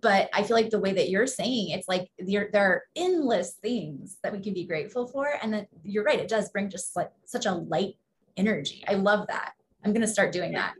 [0.00, 3.54] But I feel like the way that you're saying, it's like there there are endless
[3.54, 5.38] things that we can be grateful for.
[5.42, 7.96] And that you're right, it does bring just like such a light
[8.36, 8.84] energy.
[8.86, 9.52] I love that.
[9.84, 10.74] I'm going to start doing that.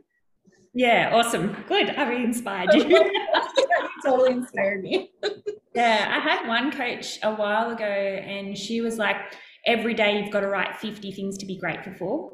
[0.73, 1.55] Yeah, awesome.
[1.67, 1.89] Good.
[1.89, 2.87] I've inspired you.
[2.87, 3.11] you
[4.05, 5.11] totally inspired me.
[5.75, 9.17] yeah, I had one coach a while ago, and she was like,
[9.65, 12.31] every day you've got to write 50 things to be grateful for.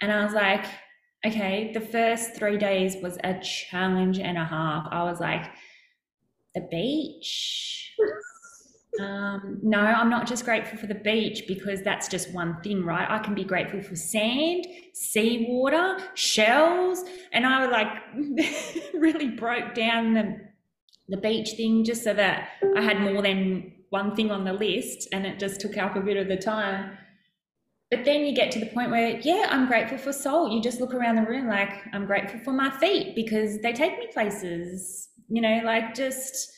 [0.00, 0.64] And I was like,
[1.26, 4.86] okay, the first three days was a challenge and a half.
[4.90, 5.50] I was like,
[6.54, 7.92] the beach.
[9.00, 13.10] Um, no, I'm not just grateful for the beach because that's just one thing, right?
[13.10, 17.88] I can be grateful for sand, seawater, shells, and I was like
[18.94, 20.40] really broke down the
[21.08, 25.08] the beach thing just so that I had more than one thing on the list,
[25.12, 26.96] and it just took up a bit of the time.
[27.94, 30.50] But then you get to the point where, yeah, I'm grateful for soul.
[30.50, 33.96] You just look around the room like, I'm grateful for my feet because they take
[34.00, 36.50] me places, you know, like just,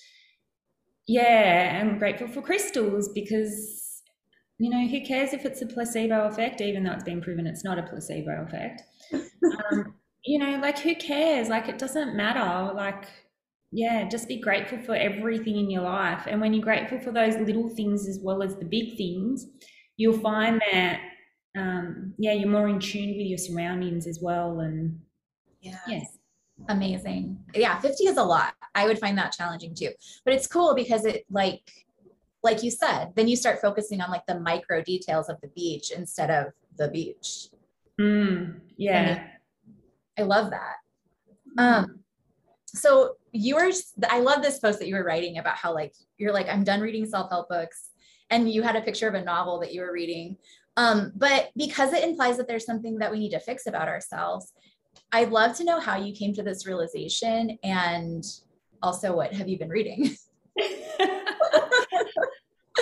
[1.06, 4.02] yeah, I'm grateful for crystals because,
[4.56, 7.64] you know, who cares if it's a placebo effect, even though it's been proven it's
[7.64, 8.80] not a placebo effect.
[9.12, 9.92] um,
[10.24, 11.50] you know, like who cares?
[11.50, 12.72] Like it doesn't matter.
[12.72, 13.04] Like,
[13.72, 16.22] yeah, just be grateful for everything in your life.
[16.26, 19.44] And when you're grateful for those little things as well as the big things,
[19.98, 21.00] you'll find that
[21.56, 24.60] um, yeah, you're more in tune with your surroundings as well.
[24.60, 25.00] And
[25.60, 25.78] yeah.
[25.86, 26.18] Yes.
[26.68, 27.38] Amazing.
[27.54, 28.54] Yeah, 50 is a lot.
[28.74, 29.90] I would find that challenging too.
[30.24, 31.70] But it's cool because it like
[32.42, 35.90] like you said, then you start focusing on like the micro details of the beach
[35.90, 37.48] instead of the beach.
[38.00, 39.00] Mm, yeah.
[39.00, 39.30] I, mean,
[40.18, 40.76] I love that.
[41.58, 42.00] Um,
[42.66, 43.70] so you were
[44.08, 46.80] i love this post that you were writing about how like you're like i'm done
[46.80, 47.90] reading self-help books
[48.30, 50.36] and you had a picture of a novel that you were reading
[50.76, 54.52] um, but because it implies that there's something that we need to fix about ourselves
[55.12, 58.24] i'd love to know how you came to this realization and
[58.82, 60.06] also what have you been reading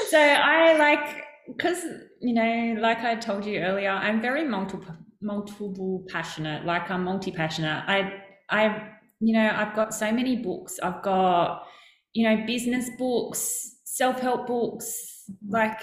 [0.08, 1.84] so i like because
[2.20, 7.82] you know like i told you earlier i'm very multiple multiple passionate like i'm multi-passionate
[7.86, 8.90] i i
[9.24, 10.78] you know, I've got so many books.
[10.82, 11.66] I've got,
[12.12, 15.80] you know, business books, self help books, like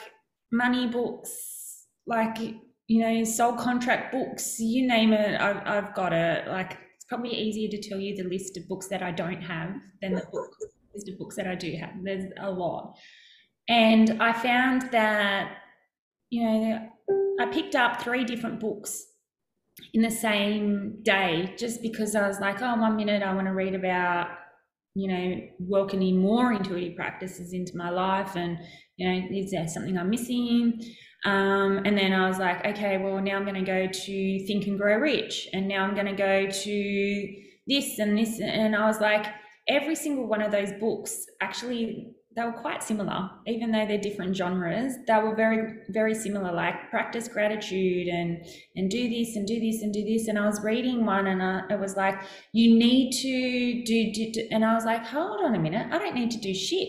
[0.51, 1.50] money books,
[2.07, 2.37] like,
[2.87, 6.47] you know, soul contract books, you name it, I've, I've got it.
[6.47, 9.73] Like, it's probably easier to tell you the list of books that I don't have
[10.01, 10.49] than the book,
[10.93, 11.91] list of books that I do have.
[12.03, 12.97] There's a lot.
[13.69, 15.57] And I found that,
[16.29, 16.89] you know,
[17.39, 19.05] I picked up three different books
[19.93, 23.53] in the same day just because I was like, oh, one minute I want to
[23.53, 24.27] read about,
[24.95, 28.57] you know, welcoming more intuitive practices into my life and,
[28.97, 30.81] you know, is there something I'm missing?
[31.23, 34.65] Um, and then I was like, okay, well, now I'm going to go to Think
[34.67, 35.49] and Grow Rich.
[35.53, 37.35] And now I'm going to go to
[37.67, 38.39] this and this.
[38.39, 39.27] And I was like,
[39.67, 44.37] every single one of those books actually they were quite similar, even though they're different
[44.37, 44.93] genres.
[45.05, 49.81] They were very, very similar, like practice gratitude and and do this and do this
[49.81, 50.29] and do this.
[50.29, 52.21] And I was reading one, and I, it was like,
[52.53, 55.97] you need to do, do, do, and I was like, hold on a minute, I
[55.97, 56.87] don't need to do shit.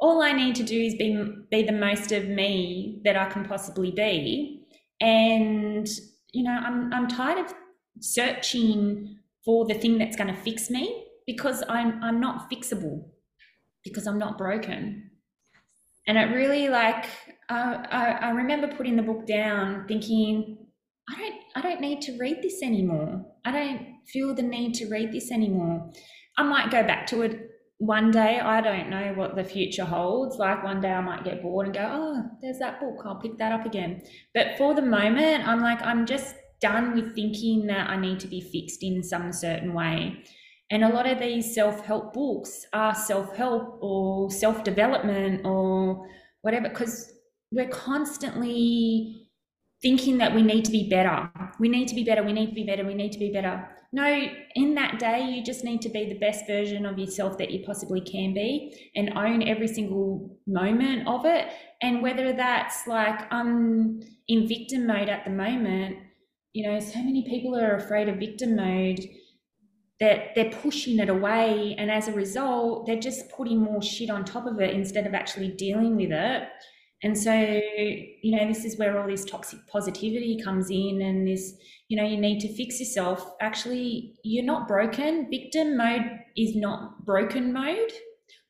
[0.00, 3.44] All I need to do is be be the most of me that I can
[3.44, 4.64] possibly be,
[5.00, 5.88] and
[6.32, 7.54] you know, I'm I'm tired of
[8.00, 13.04] searching for the thing that's going to fix me because I'm I'm not fixable
[13.84, 15.10] because I'm not broken.
[16.06, 17.06] And it really like
[17.48, 20.58] I, I remember putting the book down, thinking,
[21.08, 23.24] I don't I don't need to read this anymore.
[23.44, 25.90] I don't feel the need to read this anymore.
[26.36, 28.40] I might go back to it one day.
[28.40, 30.36] I don't know what the future holds.
[30.36, 33.02] Like one day I might get bored and go, oh, there's that book.
[33.04, 34.02] I'll pick that up again.
[34.34, 38.26] But for the moment, I'm like, I'm just done with thinking that I need to
[38.26, 40.24] be fixed in some certain way.
[40.70, 46.06] And a lot of these self help books are self help or self development or
[46.42, 47.10] whatever, because
[47.50, 49.28] we're constantly
[49.80, 51.30] thinking that we need to be better.
[51.58, 52.22] We need to be better.
[52.22, 52.84] We need to be better.
[52.84, 53.66] We need to be better.
[53.90, 57.50] No, in that day, you just need to be the best version of yourself that
[57.50, 61.46] you possibly can be and own every single moment of it.
[61.80, 65.96] And whether that's like I'm in victim mode at the moment,
[66.52, 69.00] you know, so many people are afraid of victim mode
[70.00, 74.24] that they're pushing it away and as a result they're just putting more shit on
[74.24, 76.42] top of it instead of actually dealing with it
[77.02, 81.54] and so you know this is where all this toxic positivity comes in and this
[81.88, 83.34] you know you need to fix yourself.
[83.40, 85.30] Actually you're not broken.
[85.30, 87.92] Victim mode is not broken mode.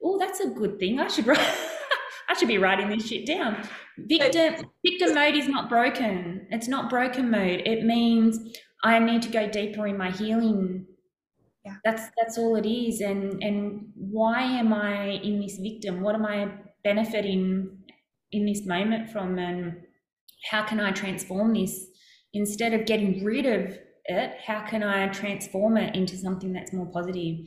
[0.03, 0.99] Oh that's a good thing.
[0.99, 1.39] I should write
[2.31, 3.69] i should be writing this shit down.
[3.99, 6.47] Victim victim mode is not broken.
[6.51, 7.63] It's not broken mode.
[7.67, 8.39] It means
[8.83, 10.87] i need to go deeper in my healing.
[11.67, 11.75] Yeah.
[11.85, 13.03] that's that's all it is.
[13.03, 16.01] And and why am i in this victim?
[16.01, 16.51] What am i
[16.83, 17.78] benefiting
[18.33, 19.77] in this moment from and
[20.51, 21.87] how can i transform this?
[22.33, 26.87] Instead of getting rid of it how can i transform it into something that's more
[26.87, 27.39] positive?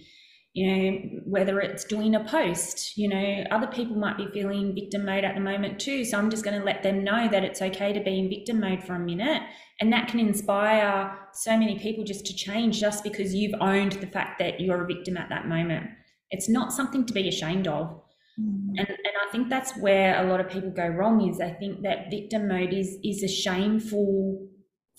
[0.53, 5.05] You know whether it's doing a post you know other people might be feeling victim
[5.05, 7.61] mode at the moment too so i'm just going to let them know that it's
[7.61, 9.41] okay to be in victim mode for a minute
[9.81, 14.07] and that can inspire so many people just to change just because you've owned the
[14.07, 15.87] fact that you're a victim at that moment.
[16.29, 17.99] It's not something to be ashamed of
[18.39, 18.69] mm-hmm.
[18.77, 21.81] and, and i think that's where a lot of people go wrong is they think
[21.81, 24.47] that victim mode is is a shameful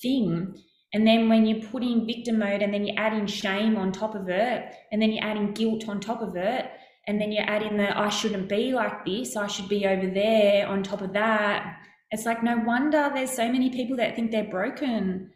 [0.01, 0.55] thing
[0.93, 3.93] and then when you put in victim mode and then you add in shame on
[3.93, 6.71] top of it, and then you add in guilt on top of it,
[7.07, 10.07] and then you add in the I shouldn't be like this, I should be over
[10.07, 11.79] there on top of that.
[12.11, 15.31] It's like no wonder there's so many people that think they're broken.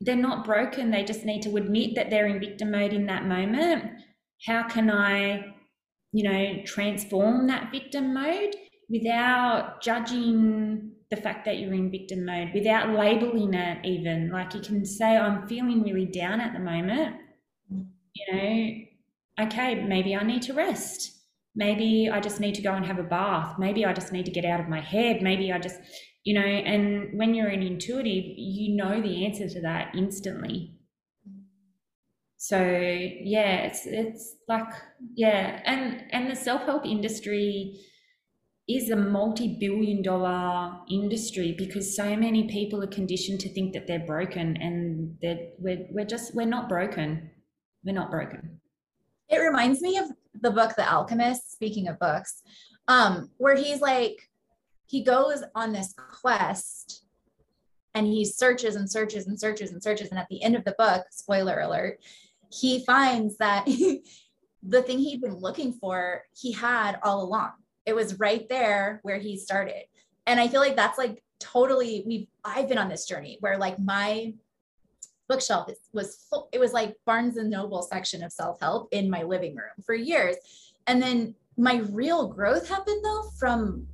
[0.00, 3.26] They're not broken, they just need to admit that they're in victim mode in that
[3.26, 3.90] moment.
[4.46, 5.54] How can I,
[6.12, 8.54] you know, transform that victim mode
[8.88, 14.30] without judging the fact that you're in victim mode without labeling it even.
[14.30, 17.16] Like you can say i'm feeling really down at the moment.
[17.70, 18.72] You know
[19.38, 21.12] okay maybe i need to rest.
[21.54, 23.58] Maybe i just need to go and have a bath.
[23.58, 25.22] Maybe i just need to get out of my head.
[25.22, 25.80] Maybe i just
[26.24, 30.75] you know and when you're an intuitive you know the answer to that instantly
[32.36, 34.68] so yeah it's it's like
[35.14, 37.80] yeah and and the self-help industry
[38.68, 44.04] is a multi-billion dollar industry because so many people are conditioned to think that they're
[44.06, 47.30] broken and that we're, we're just we're not broken
[47.84, 48.60] we're not broken
[49.28, 50.10] It reminds me of
[50.42, 52.42] the book The Alchemist, speaking of books,
[52.88, 54.28] um, where he's like,
[54.86, 57.04] he goes on this quest
[57.94, 60.10] and he searches and searches and searches and searches.
[60.10, 61.98] And at the end of the book, spoiler alert,
[62.60, 63.66] he finds that
[64.62, 67.52] the thing he'd been looking for, he had all along.
[67.84, 69.84] It was right there where he started.
[70.26, 73.78] And I feel like that's like totally, we've, I've been on this journey where like
[73.78, 74.34] my
[75.28, 79.54] bookshelf was full, it was like Barnes and Noble section of self-help in my living
[79.54, 80.36] room for years.
[80.86, 83.86] And then my real growth happened though from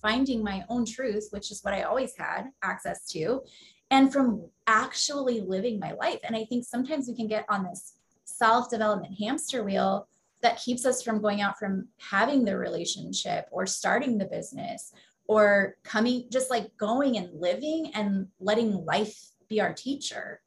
[0.00, 3.42] finding my own truth, which is what I always had access to,
[3.90, 6.20] and from actually living my life.
[6.24, 10.06] And I think sometimes we can get on this self development hamster wheel
[10.42, 14.92] that keeps us from going out from having the relationship or starting the business
[15.26, 20.40] or coming, just like going and living and letting life be our teacher.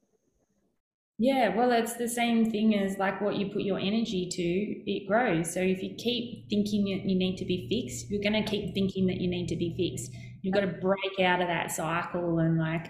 [1.20, 5.08] Yeah, well, it's the same thing as like what you put your energy to, it
[5.08, 5.54] grows.
[5.54, 8.74] So if you keep thinking that you need to be fixed, you're going to keep
[8.74, 10.12] thinking that you need to be fixed.
[10.42, 12.88] You've got to break out of that cycle and like,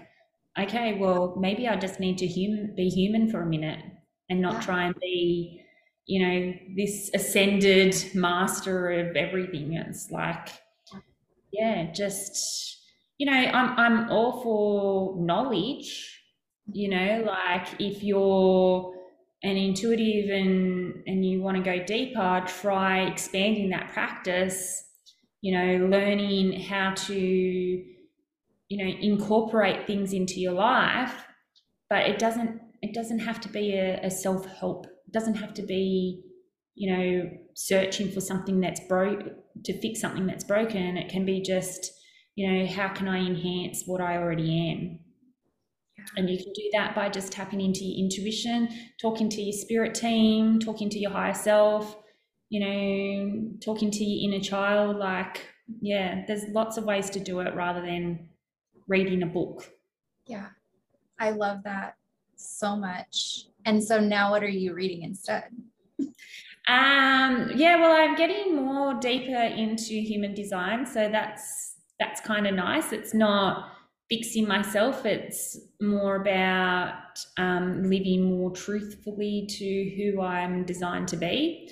[0.58, 3.80] okay, well, maybe I just need to hum- be human for a minute
[4.28, 4.60] and not yeah.
[4.60, 5.62] try and be,
[6.06, 9.74] you know, this ascended master of everything.
[9.74, 10.48] It's like,
[11.52, 12.82] yeah, just,
[13.18, 16.14] you know, I'm, I'm all for knowledge
[16.72, 18.94] you know like if you're
[19.42, 24.82] an intuitive and and you want to go deeper try expanding that practice
[25.42, 27.84] you know learning how to
[28.68, 31.24] you know incorporate things into your life
[31.90, 34.86] but it doesn't it doesn't have to be a, a self-help.
[34.86, 36.22] It doesn't have to be
[36.74, 39.22] you know searching for something that's broke
[39.64, 40.96] to fix something that's broken.
[40.96, 41.92] It can be just
[42.34, 44.98] you know how can i enhance what i already am?
[46.16, 48.68] And you can do that by just tapping into your intuition,
[49.00, 51.96] talking to your spirit team, talking to your higher self,
[52.50, 54.96] you know, talking to your inner child.
[54.96, 55.46] Like,
[55.80, 58.28] yeah, there's lots of ways to do it rather than
[58.88, 59.70] reading a book.
[60.26, 60.48] Yeah,
[61.18, 61.96] I love that
[62.36, 63.46] so much.
[63.64, 65.44] And so now what are you reading instead?
[65.98, 70.86] um, yeah, well, I'm getting more deeper into human design.
[70.86, 72.92] So that's, that's kind of nice.
[72.92, 73.74] It's not,
[74.08, 75.06] fixing myself.
[75.06, 81.70] It's more about um, living more truthfully to who I'm designed to be.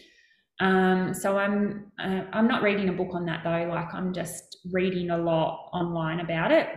[0.60, 3.68] Um, so I'm uh, I'm not reading a book on that though.
[3.68, 6.68] Like I'm just reading a lot online about it.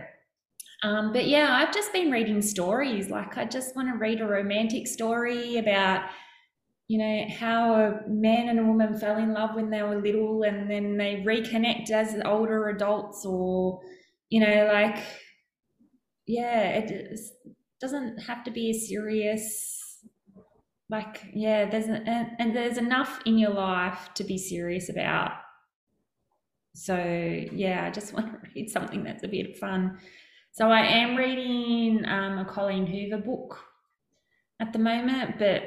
[0.86, 3.10] Um, but yeah, I've just been reading stories.
[3.10, 6.08] Like I just want to read a romantic story about
[6.86, 10.44] you know how a man and a woman fell in love when they were little
[10.44, 13.80] and then they reconnect as older adults or
[14.30, 14.98] you know like
[16.28, 17.18] yeah, it
[17.80, 20.04] doesn't have to be a serious.
[20.88, 25.32] Like yeah there's and, and there's enough in your life to be serious about.
[26.76, 29.98] So yeah i just want to read something that's a bit fun
[30.56, 33.60] so i am reading um, a colleen hoover book
[34.58, 35.62] at the moment but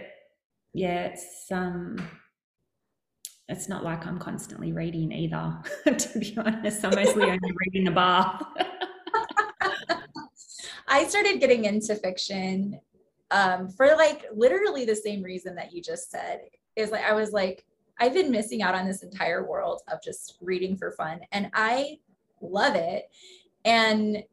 [0.73, 1.95] yeah it's um
[3.47, 5.53] it's not like i'm constantly reading either
[5.97, 6.83] to be honest.
[6.83, 8.41] I'm mostly only reading the bath.
[10.87, 12.79] I started getting into fiction
[13.29, 16.41] um, for like literally the same reason that you just said
[16.75, 17.63] is like I was like
[17.99, 21.99] I've been missing out on this entire world of just reading for fun and I
[22.41, 23.11] love it.
[23.65, 24.23] And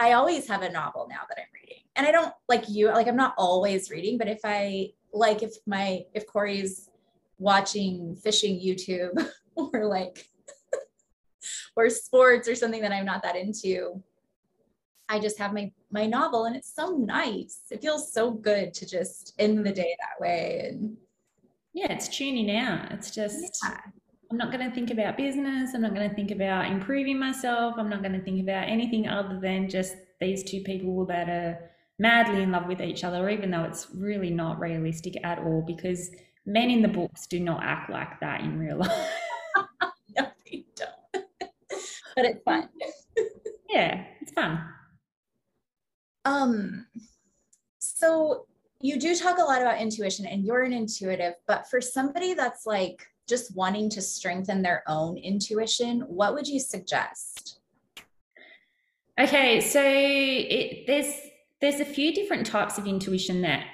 [0.00, 3.06] I always have a novel now that I'm reading and I don't like you like
[3.06, 6.88] I'm not always reading but if I like if my if Corey's
[7.38, 10.26] watching fishing YouTube or like
[11.76, 14.02] or sports or something that I'm not that into
[15.10, 17.62] I just have my my novel and it's so nice.
[17.70, 20.96] It feels so good to just end the day that way and
[21.72, 22.90] yeah, it's tuning out.
[22.92, 23.76] It's just yeah.
[24.30, 25.74] I'm not going to think about business.
[25.74, 27.74] I'm not going to think about improving myself.
[27.76, 31.70] I'm not going to think about anything other than just these two people that are
[31.98, 36.10] madly in love with each other, even though it's really not realistic at all because
[36.46, 39.10] men in the books do not act like that in real life.
[40.16, 41.26] no, they don't.
[42.14, 42.68] but it's fun.
[43.68, 44.60] yeah, it's fun.
[46.24, 46.86] Um,
[47.80, 48.46] so
[48.80, 52.64] you do talk a lot about intuition and you're an intuitive, but for somebody that's
[52.64, 57.60] like just wanting to strengthen their own intuition, what would you suggest?
[59.18, 61.14] Okay, so it, there's
[61.60, 63.64] there's a few different types of intuition that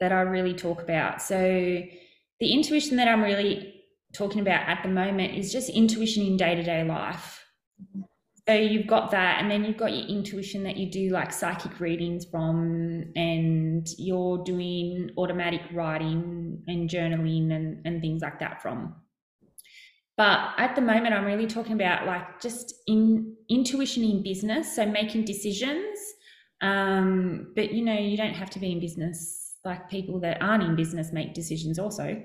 [0.00, 1.22] that I really talk about.
[1.22, 1.36] So
[2.40, 6.84] the intuition that I'm really talking about at the moment is just intuition in day-to-day
[6.84, 7.44] life.
[7.80, 8.02] Mm-hmm.
[8.46, 11.80] So you've got that and then you've got your intuition that you do like psychic
[11.80, 18.94] readings from and you're doing automatic writing and journaling and, and things like that from.
[20.16, 24.84] But at the moment i'm really talking about like just in intuition in business so
[24.84, 25.98] making decisions.
[26.60, 29.40] Um, but you know you don't have to be in business.
[29.64, 32.22] Like people that aren't in business make decisions also.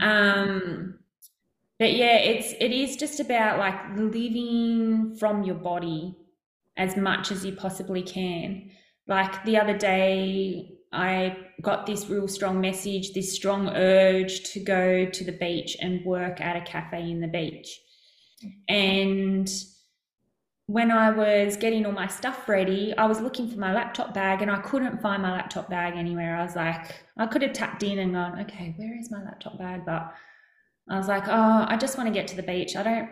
[0.00, 0.98] Um,
[1.78, 6.16] but yeah it's it is just about like living from your body
[6.76, 8.70] as much as you possibly can
[9.06, 15.06] like the other day i got this real strong message this strong urge to go
[15.06, 17.80] to the beach and work at a cafe in the beach
[18.68, 19.48] and
[20.68, 24.42] when I was getting all my stuff ready, I was looking for my laptop bag
[24.42, 26.36] and I couldn't find my laptop bag anywhere.
[26.36, 29.58] I was like, I could have tapped in and gone, okay, where is my laptop
[29.58, 29.86] bag?
[29.86, 30.12] But
[30.90, 32.76] I was like, oh, I just want to get to the beach.
[32.76, 33.10] I don't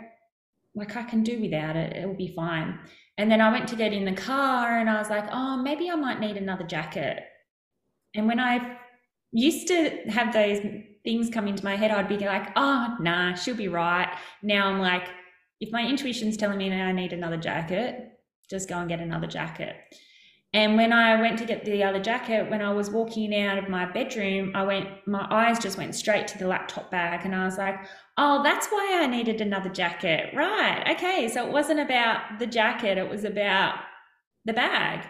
[0.74, 1.96] like I can do without it.
[1.96, 2.78] It will be fine.
[3.18, 5.90] And then I went to get in the car and I was like, oh, maybe
[5.90, 7.22] I might need another jacket.
[8.14, 8.78] And when I
[9.32, 10.60] used to have those
[11.02, 14.14] things come into my head, I'd be like, oh, nah, she'll be right.
[14.42, 15.08] Now I'm like,
[15.60, 18.12] if my intuition's telling me that I need another jacket,
[18.50, 19.76] just go and get another jacket.
[20.56, 23.68] And when I went to get the other jacket, when I was walking out of
[23.68, 27.26] my bedroom, I went, my eyes just went straight to the laptop bag.
[27.26, 27.76] And I was like,
[28.16, 30.32] oh, that's why I needed another jacket.
[30.34, 30.82] Right.
[30.92, 31.28] Okay.
[31.28, 33.74] So it wasn't about the jacket, it was about
[34.46, 35.06] the bag.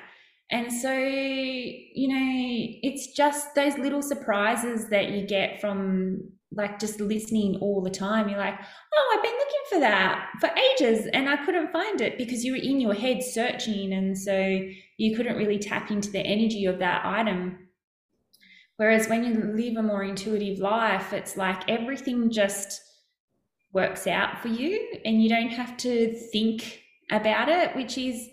[0.50, 7.00] And so, you know, it's just those little surprises that you get from like just
[7.00, 8.28] listening all the time.
[8.28, 8.58] You're like,
[8.94, 12.52] oh, I've been looking for that for ages and I couldn't find it because you
[12.52, 13.92] were in your head searching.
[13.92, 14.60] And so
[14.96, 17.58] you couldn't really tap into the energy of that item.
[18.76, 22.80] Whereas when you live a more intuitive life, it's like everything just
[23.72, 28.28] works out for you and you don't have to think about it, which is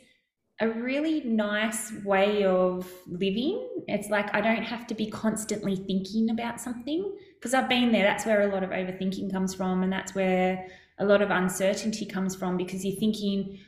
[0.63, 3.67] a really nice way of living.
[3.87, 8.03] It's like I don't have to be constantly thinking about something because I've been there.
[8.03, 10.65] That's where a lot of overthinking comes from, and that's where
[10.99, 13.59] a lot of uncertainty comes from because you're thinking,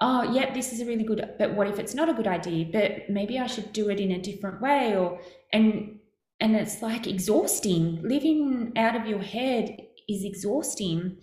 [0.00, 2.66] oh, yep, this is a really good, but what if it's not a good idea?
[2.72, 5.20] But maybe I should do it in a different way, or
[5.52, 5.98] and
[6.38, 8.00] and it's like exhausting.
[8.02, 9.76] Living out of your head
[10.08, 11.16] is exhausting.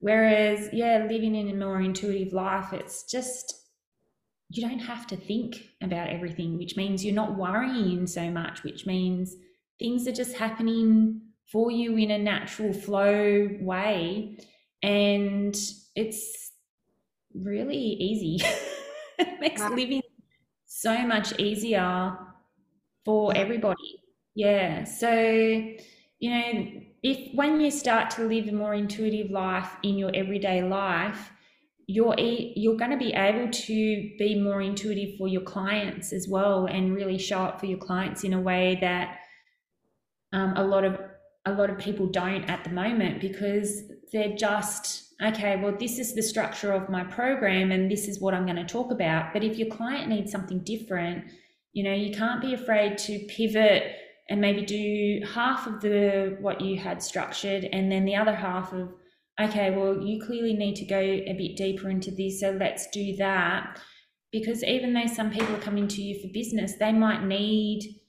[0.00, 3.63] Whereas, yeah, living in a more intuitive life, it's just
[4.50, 8.86] you don't have to think about everything, which means you're not worrying so much, which
[8.86, 9.36] means
[9.78, 11.20] things are just happening
[11.50, 14.38] for you in a natural flow way.
[14.82, 15.56] And
[15.96, 16.52] it's
[17.34, 18.44] really easy.
[19.18, 19.74] it makes wow.
[19.74, 20.02] living
[20.66, 22.16] so much easier
[23.04, 24.00] for everybody.
[24.34, 24.84] Yeah.
[24.84, 25.10] So,
[26.18, 26.70] you know,
[27.02, 31.30] if when you start to live a more intuitive life in your everyday life,
[31.86, 36.66] you're you're going to be able to be more intuitive for your clients as well
[36.66, 39.18] and really show up for your clients in a way that
[40.32, 40.98] um, a lot of
[41.46, 43.82] a lot of people don't at the moment because
[44.12, 48.34] they're just okay well this is the structure of my program and this is what
[48.34, 49.32] i'm going to talk about.
[49.32, 51.24] But if your client needs something different
[51.72, 53.96] you know you can't be afraid to pivot
[54.30, 58.72] and maybe do half of the what you had structured and then the other half
[58.72, 58.94] of
[59.40, 63.16] okay, well, you clearly need to go a bit deeper into this, so let's do
[63.16, 63.80] that.
[64.32, 68.00] Because even though some people are coming to you for business, they might need,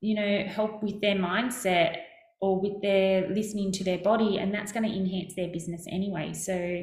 [0.00, 1.96] you know, help with their mindset
[2.40, 6.32] or with their listening to their body, and that's going to enhance their business anyway.
[6.32, 6.82] So,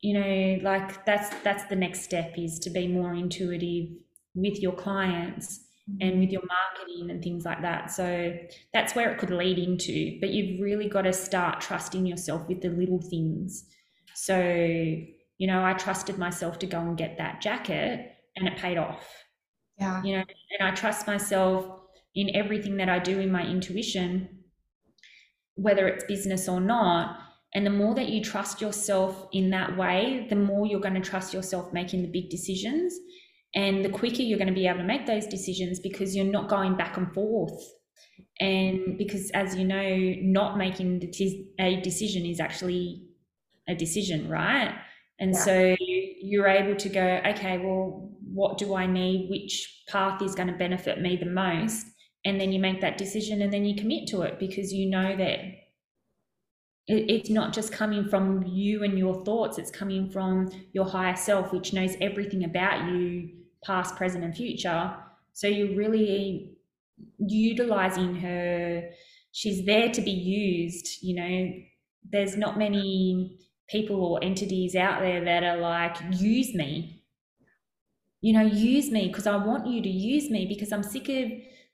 [0.00, 3.90] you know, like that's that's the next step is to be more intuitive
[4.34, 5.67] with your clients
[6.00, 7.90] and with your marketing and things like that.
[7.90, 8.36] So
[8.72, 10.18] that's where it could lead into.
[10.20, 13.64] But you've really got to start trusting yourself with the little things.
[14.14, 18.78] So, you know, I trusted myself to go and get that jacket and it paid
[18.78, 19.06] off.
[19.78, 20.02] Yeah.
[20.02, 20.24] You know,
[20.58, 21.80] and I trust myself
[22.14, 24.28] in everything that I do in my intuition,
[25.54, 27.18] whether it's business or not.
[27.54, 31.00] And the more that you trust yourself in that way, the more you're going to
[31.00, 32.94] trust yourself making the big decisions
[33.54, 36.48] and the quicker you're going to be able to make those decisions because you're not
[36.48, 37.62] going back and forth.
[38.40, 41.02] And because as you know not making
[41.58, 43.02] a decision is actually
[43.68, 44.74] a decision right?
[45.20, 45.40] And yeah.
[45.40, 45.76] so
[46.20, 49.28] you're able to go okay well what do i need?
[49.30, 51.86] Which path is going to benefit me the most?
[52.24, 55.16] And then you make that decision and then you commit to it because you know
[55.16, 55.40] that
[56.90, 61.52] it's not just coming from you and your thoughts it's coming from your higher self
[61.52, 63.28] which knows everything about you
[63.64, 64.94] past, present, and future.
[65.32, 66.56] So you're really
[67.18, 68.90] utilizing her.
[69.32, 71.02] She's there to be used.
[71.02, 71.52] You know,
[72.10, 77.04] there's not many people or entities out there that are like, use me.
[78.20, 81.30] You know, use me because I want you to use me because I'm sick of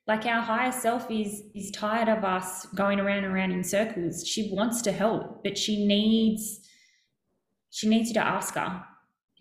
[0.07, 4.27] like our higher self is is tired of us going around and around in circles.
[4.27, 6.61] She wants to help, but she needs
[7.71, 8.85] she needs you to ask her.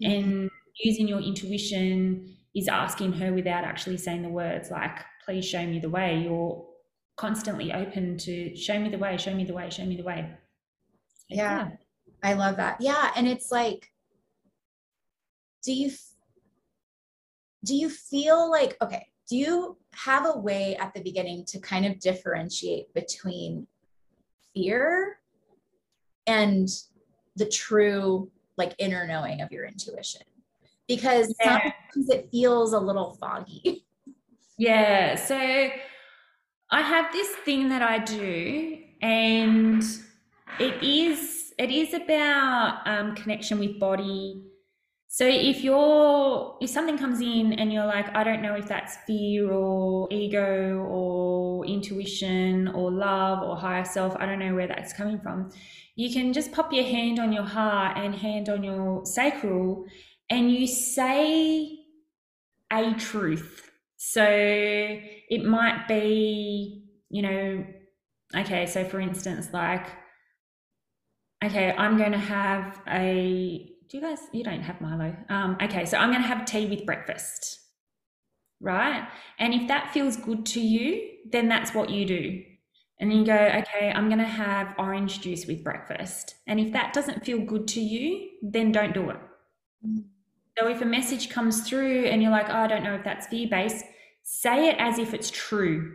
[0.01, 0.11] Mm-hmm.
[0.11, 0.51] And
[0.81, 5.79] using your intuition is asking her without actually saying the words like, please show me
[5.79, 6.21] the way.
[6.23, 6.65] You're
[7.15, 10.29] constantly open to show me the way, show me the way, show me the way.
[11.29, 11.67] yeah.
[11.67, 11.69] yeah.
[12.23, 12.77] I love that.
[12.79, 13.11] Yeah.
[13.17, 13.91] And it's like,
[15.65, 15.91] do you,
[17.65, 21.85] do you feel like, okay, do you have a way at the beginning to kind
[21.85, 23.67] of differentiate between
[24.53, 25.19] fear
[26.27, 26.67] and
[27.35, 30.21] the true like inner knowing of your intuition
[30.87, 31.61] because yeah.
[31.61, 33.85] sometimes it feels a little foggy
[34.57, 39.83] yeah so i have this thing that i do and
[40.59, 44.41] it is it is about um, connection with body.
[45.13, 48.97] So if you're if something comes in and you're like, I don't know if that's
[49.05, 54.91] fear or ego or intuition or love or higher self, I don't know where that's
[54.91, 55.51] coming from.
[55.95, 59.85] You can just pop your hand on your heart and hand on your sacral
[60.31, 61.77] and you say
[62.71, 63.69] a truth.
[63.97, 67.65] So it might be, you know,
[68.35, 69.85] okay, so for instance, like
[71.45, 75.15] okay, I'm going to have a, do you guys, you don't have Milo.
[75.29, 77.59] Um, okay, so I'm going to have tea with breakfast,
[78.59, 79.07] right?
[79.37, 82.41] And if that feels good to you, then that's what you do.
[82.99, 86.33] And then you go, okay, I'm going to have orange juice with breakfast.
[86.47, 89.17] And if that doesn't feel good to you, then don't do it.
[89.85, 90.05] Mm.
[90.57, 93.27] So if a message comes through and you're like, oh, I don't know if that's
[93.27, 93.85] fear based,
[94.23, 95.93] say it as if it's true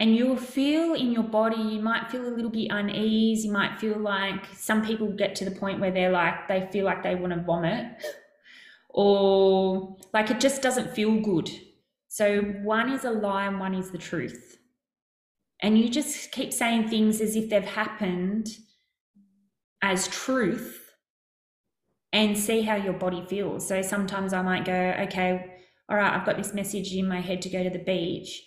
[0.00, 3.78] and you'll feel in your body you might feel a little bit unease you might
[3.78, 7.14] feel like some people get to the point where they're like they feel like they
[7.14, 7.86] want to vomit.
[8.92, 11.48] Or like it just doesn't feel good.
[12.08, 14.58] So one is a lie and one is the truth.
[15.62, 18.48] And you just keep saying things as if they've happened
[19.82, 20.90] as truth
[22.12, 23.68] and see how your body feels.
[23.68, 25.56] So sometimes i might go okay
[25.88, 28.42] all right i've got this message in my head to go to the beach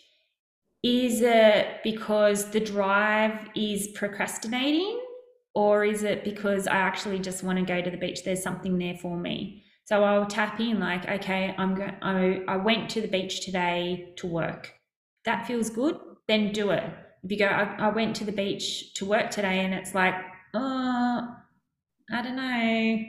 [0.84, 5.00] is it because the drive is procrastinating
[5.56, 8.24] or is it because I actually just want to go to the beach?
[8.24, 9.64] There's something there for me.
[9.86, 14.28] So I'll tap in like, okay, I'm going, I, went to the beach today to
[14.28, 14.74] work.
[15.26, 15.98] That feels good.
[16.28, 16.84] Then do it.
[17.24, 20.16] If you go, I, I went to the beach to work today and it's like,
[20.54, 21.36] oh,
[22.12, 23.04] I don't know,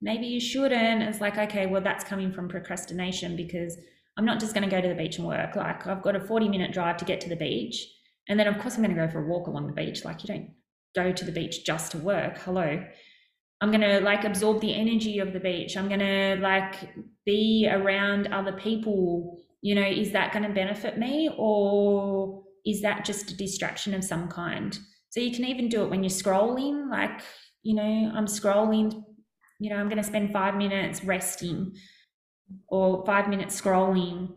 [0.00, 1.02] maybe you shouldn't.
[1.02, 3.76] It's like, okay, well, that's coming from procrastination because
[4.20, 5.56] I'm not just going to go to the beach and work.
[5.56, 7.86] Like I've got a 40 minute drive to get to the beach.
[8.28, 10.04] And then of course I'm going to go for a walk along the beach.
[10.04, 10.50] Like you don't
[10.94, 12.36] go to the beach just to work.
[12.36, 12.84] Hello.
[13.62, 15.74] I'm going to like absorb the energy of the beach.
[15.74, 16.74] I'm going to like
[17.24, 19.38] be around other people.
[19.62, 24.04] You know, is that going to benefit me or is that just a distraction of
[24.04, 24.78] some kind?
[25.08, 27.22] So you can even do it when you're scrolling, like,
[27.62, 29.02] you know, I'm scrolling,
[29.60, 31.72] you know, I'm going to spend five minutes resting
[32.68, 34.30] or five minutes scrolling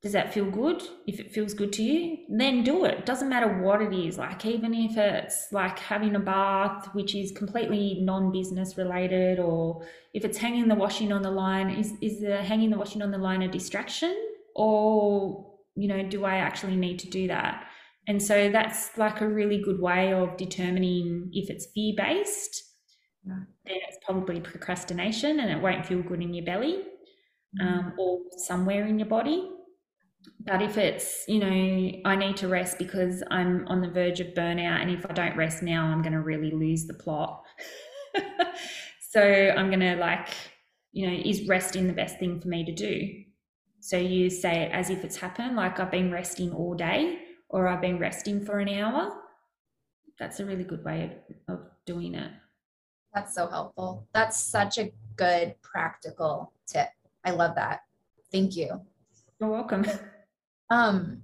[0.00, 0.80] does that feel good?
[1.08, 3.04] If it feels good to you then do it.
[3.04, 4.16] Doesn't matter what it is.
[4.16, 9.84] Like even if it's like having a bath which is completely non-business related or
[10.14, 13.10] if it's hanging the washing on the line is is the hanging the washing on
[13.10, 14.14] the line a distraction?
[14.54, 17.64] Or you know do i actually need to do that?
[18.06, 22.62] And so that's like a really good way of determining if it's fear based
[23.68, 26.82] then it's probably procrastination and it won't feel good in your belly
[27.60, 27.64] mm.
[27.64, 29.50] um, or somewhere in your body.
[30.40, 34.28] But if it's, you know, I need to rest because I'm on the verge of
[34.28, 37.42] burnout, and if I don't rest now, I'm going to really lose the plot.
[39.10, 40.28] so I'm going to, like,
[40.92, 43.24] you know, is resting the best thing for me to do?
[43.80, 47.68] So you say it as if it's happened, like I've been resting all day or
[47.68, 49.12] I've been resting for an hour.
[50.18, 51.12] That's a really good way
[51.48, 52.30] of, of doing it.
[53.14, 54.06] That's so helpful.
[54.12, 56.88] That's such a good practical tip.
[57.24, 57.80] I love that.
[58.30, 58.80] Thank you.
[59.40, 59.86] You're welcome.
[60.70, 61.22] Um,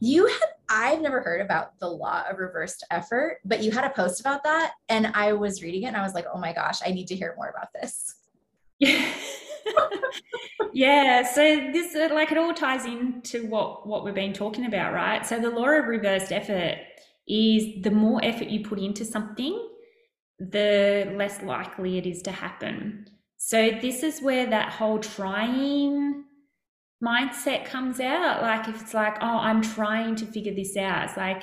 [0.00, 3.90] you had I've never heard about the law of reversed effort, but you had a
[3.90, 6.78] post about that, and I was reading it, and I was like, oh my gosh,
[6.84, 8.14] I need to hear more about this.
[8.78, 9.12] Yeah.
[10.72, 11.22] yeah.
[11.30, 15.26] So this uh, like it all ties into what what we've been talking about, right?
[15.26, 16.78] So the law of reversed effort
[17.28, 19.68] is the more effort you put into something,
[20.50, 23.06] the less likely it is to happen.
[23.36, 26.24] So, this is where that whole trying
[27.02, 28.42] mindset comes out.
[28.42, 31.42] Like, if it's like, oh, I'm trying to figure this out, it's like,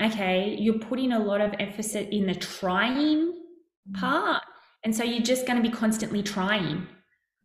[0.00, 3.34] okay, you're putting a lot of emphasis in the trying
[3.90, 3.94] mm.
[4.00, 4.42] part.
[4.84, 6.86] And so you're just going to be constantly trying,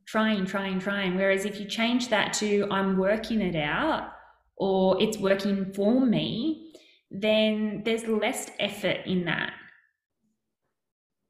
[0.07, 1.15] trying, trying, trying.
[1.15, 4.09] Whereas if you change that to I'm working it out
[4.55, 6.73] or it's working for me,
[7.11, 9.53] then there's less effort in that.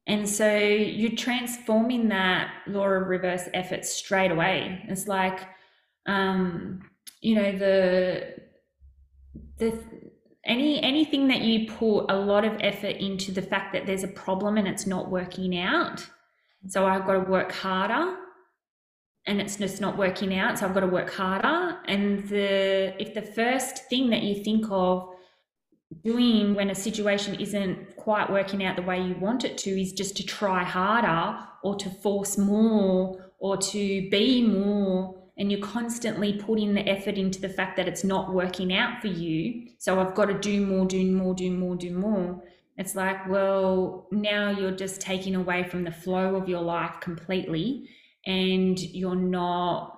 [0.07, 4.83] And so you're transforming that law of reverse effort straight away.
[4.87, 5.41] It's like,
[6.05, 6.81] um,
[7.21, 8.35] you know, the
[9.57, 9.83] the
[10.45, 14.07] any anything that you put a lot of effort into the fact that there's a
[14.07, 16.07] problem and it's not working out.
[16.67, 18.15] So I've got to work harder
[19.25, 20.57] and it's just not working out.
[20.57, 21.77] So I've got to work harder.
[21.85, 25.09] And the if the first thing that you think of
[26.03, 29.93] doing when a situation isn't quite working out the way you want it to is
[29.93, 35.15] just to try harder or to force more or to be more.
[35.37, 39.07] And you're constantly putting the effort into the fact that it's not working out for
[39.07, 39.67] you.
[39.77, 42.43] So i've got to do more do more do more do more.
[42.77, 47.87] It's like well now you're just taking away from the flow of your life completely
[48.25, 49.93] and you're not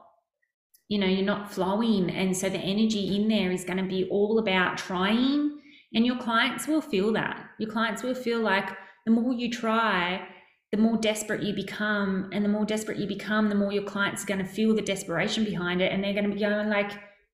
[0.87, 2.09] you know you're not flowing.
[2.09, 5.58] And so the energy in there is going to be all about trying
[5.93, 7.49] and your clients will feel that.
[7.57, 8.69] Your clients will feel like
[9.05, 10.27] the more you try,
[10.71, 12.29] the more desperate you become.
[12.31, 14.81] And the more desperate you become, the more your clients are going to feel the
[14.81, 15.91] desperation behind it.
[15.91, 16.91] And they're going to be going like,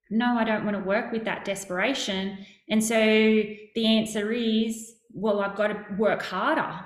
[0.10, 2.38] no, I don't want to work with that desperation.
[2.70, 6.80] And so the answer is, well, I've got to work harder.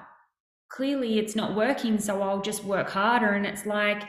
[0.70, 3.30] Clearly it's not working, so I'll just work harder.
[3.30, 4.04] And it's like,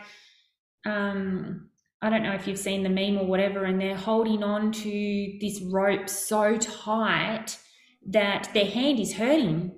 [0.86, 1.69] um,
[2.02, 5.38] I don't know if you've seen the meme or whatever, and they're holding on to
[5.40, 7.58] this rope so tight
[8.06, 9.72] that their hand is hurting,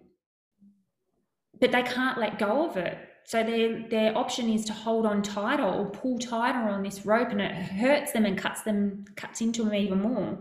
[1.60, 2.96] but they can't let go of it.
[3.24, 7.30] So their their option is to hold on tighter or pull tighter on this rope,
[7.30, 10.38] and it hurts them and cuts them cuts into them even more.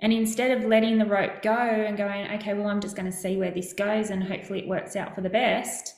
[0.00, 3.16] And instead of letting the rope go and going, okay, well, I'm just going to
[3.16, 5.94] see where this goes, and hopefully it works out for the best.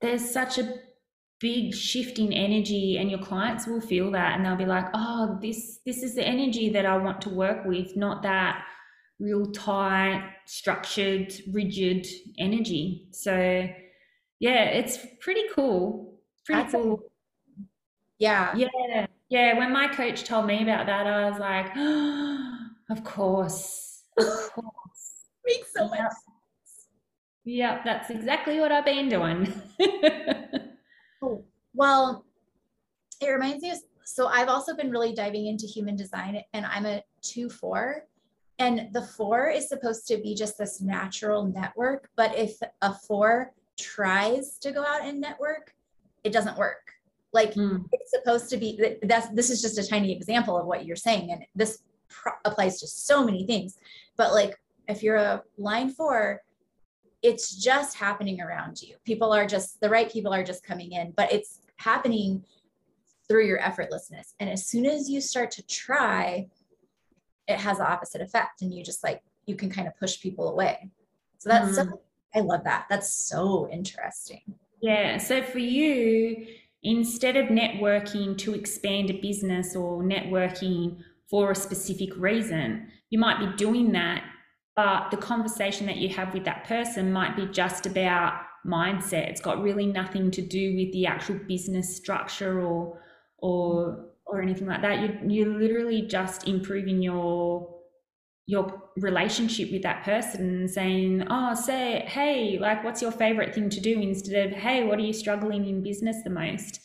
[0.00, 0.74] There's such a
[1.42, 5.36] big shift in energy and your clients will feel that and they'll be like oh
[5.42, 8.64] this this is the energy that i want to work with not that
[9.22, 12.06] real tight structured rigid
[12.38, 13.06] energy.
[13.12, 13.68] So
[14.40, 16.18] yeah it's pretty cool.
[16.44, 16.94] Pretty That's cool.
[16.94, 17.62] a,
[18.18, 18.54] yeah.
[18.56, 19.06] Yeah.
[19.28, 22.58] Yeah when my coach told me about that i was like oh,
[22.90, 24.72] of course of course.
[25.46, 26.88] Makes so much sense.
[27.44, 29.52] Yeah that's exactly what i've been doing
[31.22, 31.44] Oh,
[31.74, 32.24] well,
[33.20, 36.86] it reminds me of, so I've also been really diving into human design and I'm
[36.86, 38.04] a 2 4.
[38.58, 42.10] And the four is supposed to be just this natural network.
[42.16, 45.74] But if a four tries to go out and network,
[46.22, 46.92] it doesn't work.
[47.32, 47.84] Like mm.
[47.92, 51.32] it's supposed to be that's this is just a tiny example of what you're saying.
[51.32, 53.78] And this pro- applies to so many things.
[54.16, 54.54] But like
[54.86, 56.42] if you're a line four,
[57.22, 58.96] it's just happening around you.
[59.04, 62.44] People are just, the right people are just coming in, but it's happening
[63.28, 64.34] through your effortlessness.
[64.40, 66.48] And as soon as you start to try,
[67.46, 68.62] it has the opposite effect.
[68.62, 70.90] And you just like, you can kind of push people away.
[71.38, 71.74] So that's, mm.
[71.74, 72.00] so,
[72.34, 72.86] I love that.
[72.88, 74.42] That's so interesting.
[74.80, 75.18] Yeah.
[75.18, 76.46] So for you,
[76.82, 80.98] instead of networking to expand a business or networking
[81.28, 84.24] for a specific reason, you might be doing that
[84.74, 89.28] but the conversation that you have with that person might be just about mindset.
[89.28, 93.00] It's got really nothing to do with the actual business structure or
[93.38, 95.00] or or anything like that.
[95.00, 97.68] You you're literally just improving your
[98.46, 103.70] your relationship with that person and saying oh say hey like what's your favorite thing
[103.70, 106.80] to do instead of hey what are you struggling in business the most?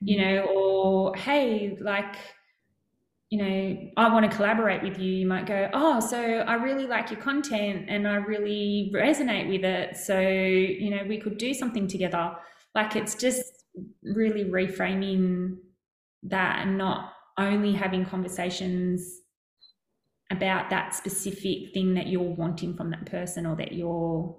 [0.00, 0.34] You mm-hmm.
[0.34, 2.16] know or hey like
[3.30, 6.86] you know, I want to collaborate with you, you might go, Oh, so I really
[6.86, 9.96] like your content and I really resonate with it.
[9.96, 12.34] So, you know, we could do something together.
[12.74, 13.44] Like it's just
[14.02, 15.56] really reframing
[16.24, 19.20] that and not only having conversations
[20.30, 24.36] about that specific thing that you're wanting from that person or that you're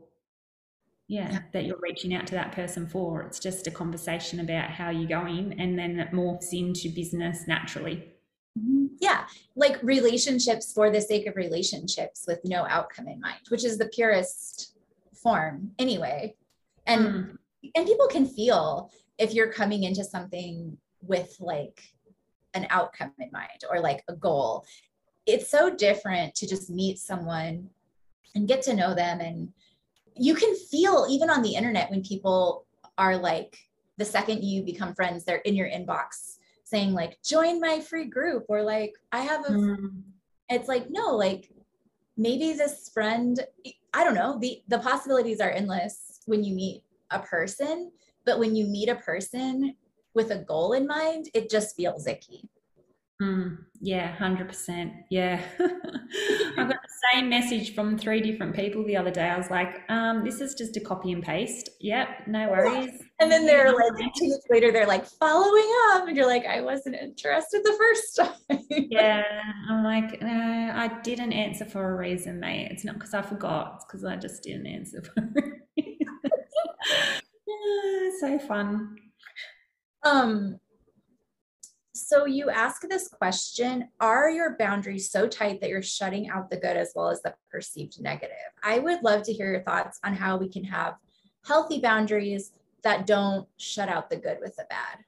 [1.08, 3.24] yeah, that you're reaching out to that person for.
[3.24, 8.08] It's just a conversation about how you're going and then it morphs into business naturally.
[9.00, 9.26] Yeah,
[9.56, 13.88] like relationships for the sake of relationships with no outcome in mind, which is the
[13.88, 14.76] purest
[15.14, 16.36] form anyway.
[16.86, 17.38] And mm.
[17.76, 21.82] and people can feel if you're coming into something with like
[22.54, 24.66] an outcome in mind or like a goal.
[25.26, 27.70] It's so different to just meet someone
[28.36, 29.50] and get to know them and
[30.16, 32.66] you can feel even on the internet when people
[32.98, 33.58] are like
[33.98, 36.38] the second you become friends they're in your inbox
[36.70, 39.92] saying like join my free group or like i have a mm.
[40.50, 41.50] it's like no like
[42.18, 43.40] maybe this friend
[43.94, 47.92] i don't know the the possibilities are endless when you meet a person,
[48.26, 49.76] but when you meet a person
[50.14, 52.48] with a goal in mind, it just feels icky.
[53.22, 54.94] Mm, yeah, 100%.
[55.10, 55.42] Yeah.
[55.60, 56.78] I got the
[57.14, 59.28] same message from three different people the other day.
[59.28, 61.70] I was like, um, this is just a copy and paste.
[61.82, 63.02] Yep, no worries.
[63.22, 66.08] And then they're like, two weeks later, they're like following up.
[66.08, 68.64] And you're like, I wasn't interested the first time.
[68.70, 69.24] yeah.
[69.70, 72.70] I'm like, no, I didn't answer for a reason, mate.
[72.72, 76.08] It's not because I forgot, it's because I just didn't answer for a reason.
[78.20, 78.96] so fun.
[80.04, 80.60] Um,
[81.94, 86.58] so you ask this question Are your boundaries so tight that you're shutting out the
[86.58, 88.38] good as well as the perceived negative?
[88.64, 90.96] I would love to hear your thoughts on how we can have
[91.46, 92.52] healthy boundaries
[92.84, 95.04] that don't shut out the good with the bad.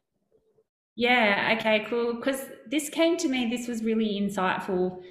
[0.96, 2.16] Yeah, okay, cool.
[2.16, 5.02] Because this came to me, this was really insightful.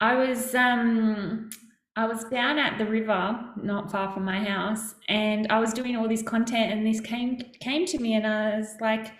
[0.00, 1.50] I was um
[1.96, 5.96] I was down at the river, not far from my house, and I was doing
[5.96, 9.12] all this content and this came came to me and I was like,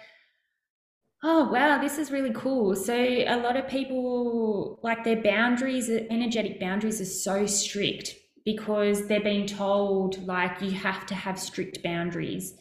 [1.22, 2.76] Oh, wow, this is really cool.
[2.76, 8.14] So, a lot of people like their boundaries, energetic boundaries, are so strict
[8.44, 12.54] because they're being told, like, you have to have strict boundaries.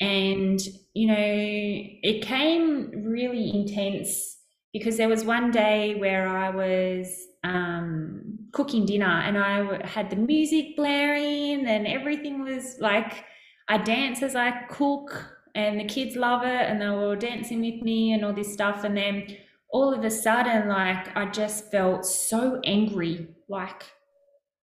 [0.00, 0.60] And,
[0.94, 4.38] you know, it came really intense
[4.72, 7.14] because there was one day where I was
[7.44, 13.24] um, cooking dinner and I had the music blaring and everything was like,
[13.68, 17.82] I dance as I cook and the kids love it and they were dancing with
[17.82, 18.84] me and all this stuff.
[18.84, 19.36] And then
[19.70, 23.84] all of a sudden like i just felt so angry like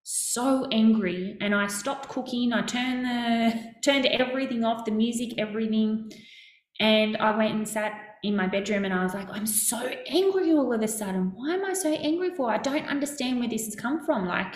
[0.03, 2.51] so angry and i stopped cooking.
[2.53, 6.11] I turned the turned everything off the music everything.
[6.79, 7.93] And i went and sat
[8.23, 9.77] in my bedroom and i was like i'm so
[10.07, 11.31] angry all of a sudden.
[11.35, 12.51] Why am i so angry for?
[12.51, 14.27] I don't understand where this has come from.
[14.27, 14.55] Like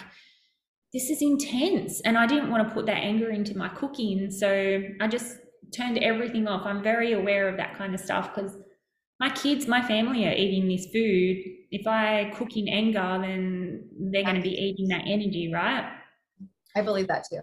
[0.94, 2.02] this is intense.
[2.02, 5.38] And i didn't want to put that anger into my cooking so i just
[5.76, 6.66] turned everything off.
[6.66, 8.56] I'm very aware of that kind of stuff because
[9.20, 11.44] my kids, my family are eating this food.
[11.72, 15.92] If I cook in anger, then they're going to be eating that energy, right?
[16.76, 17.42] I believe that too.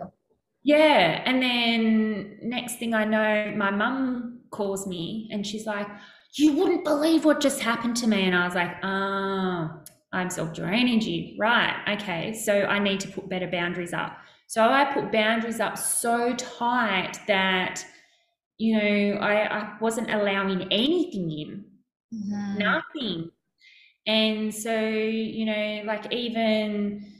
[0.63, 1.23] Yeah.
[1.27, 5.89] And then next thing I know, my mum calls me and she's like,
[6.35, 8.25] You wouldn't believe what just happened to me.
[8.25, 9.81] And I was like, ah, Oh,
[10.13, 11.37] I absorbed your energy.
[11.39, 11.77] Right.
[11.95, 12.33] Okay.
[12.33, 14.17] So I need to put better boundaries up.
[14.47, 17.85] So I put boundaries up so tight that
[18.59, 21.65] you know, I, I wasn't allowing anything in,
[22.15, 22.59] mm-hmm.
[22.59, 23.31] nothing.
[24.07, 27.11] And so, you know, like even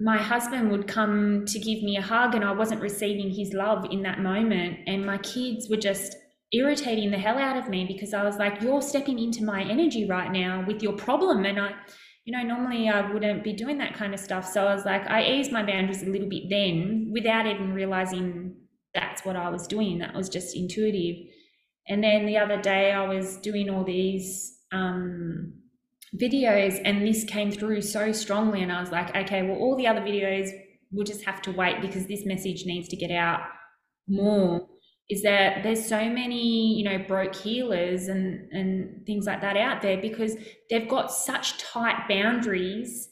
[0.00, 3.86] my husband would come to give me a hug and I wasn't receiving his love
[3.90, 4.78] in that moment.
[4.86, 6.16] And my kids were just
[6.52, 10.06] irritating the hell out of me because I was like, you're stepping into my energy
[10.08, 11.44] right now with your problem.
[11.44, 11.72] And I,
[12.24, 14.46] you know, normally I wouldn't be doing that kind of stuff.
[14.50, 18.56] So I was like, I eased my boundaries a little bit then without even realizing
[18.94, 19.98] that's what I was doing.
[19.98, 21.26] That was just intuitive.
[21.88, 25.52] And then the other day I was doing all these um,
[26.20, 28.62] videos and this came through so strongly.
[28.62, 30.50] And I was like, okay, well, all the other videos
[30.92, 33.40] will just have to wait because this message needs to get out
[34.08, 34.66] more.
[35.10, 39.82] Is that there's so many, you know, broke healers and and things like that out
[39.82, 40.34] there because
[40.70, 43.10] they've got such tight boundaries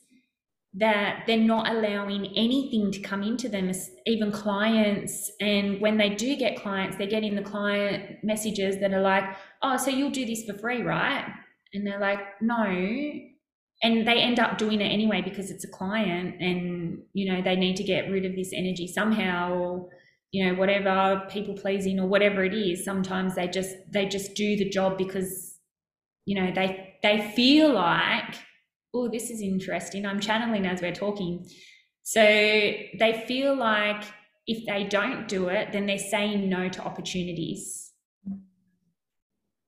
[0.75, 3.71] that they're not allowing anything to come into them,
[4.07, 5.31] even clients.
[5.41, 9.25] And when they do get clients, they're getting the client messages that are like,
[9.61, 11.27] oh, so you'll do this for free, right?
[11.75, 12.65] And they're like, no.
[13.85, 17.57] And they end up doing it anyway because it's a client and, you know, they
[17.57, 19.91] need to get rid of this energy somehow or,
[20.31, 22.83] you know, whatever people pleasing or whatever it is.
[22.83, 25.59] Sometimes they just, they just do the job because,
[26.25, 28.37] you know, they, they feel like
[28.95, 30.07] oh, this is interesting.
[30.07, 31.47] I'm channeling as we're talking.
[32.03, 34.05] So they feel like
[34.47, 37.93] if they don't do it, then they're saying no to opportunities.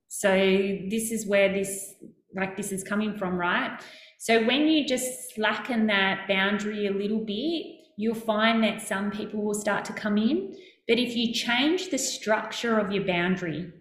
[0.08, 1.94] So this is where this,
[2.34, 3.80] like, this is coming from, right?
[4.18, 7.66] So when you just slacken that boundary a little bit,
[7.96, 10.56] you'll find that some people will start to come in.
[10.88, 13.72] But if you change the structure of your boundary,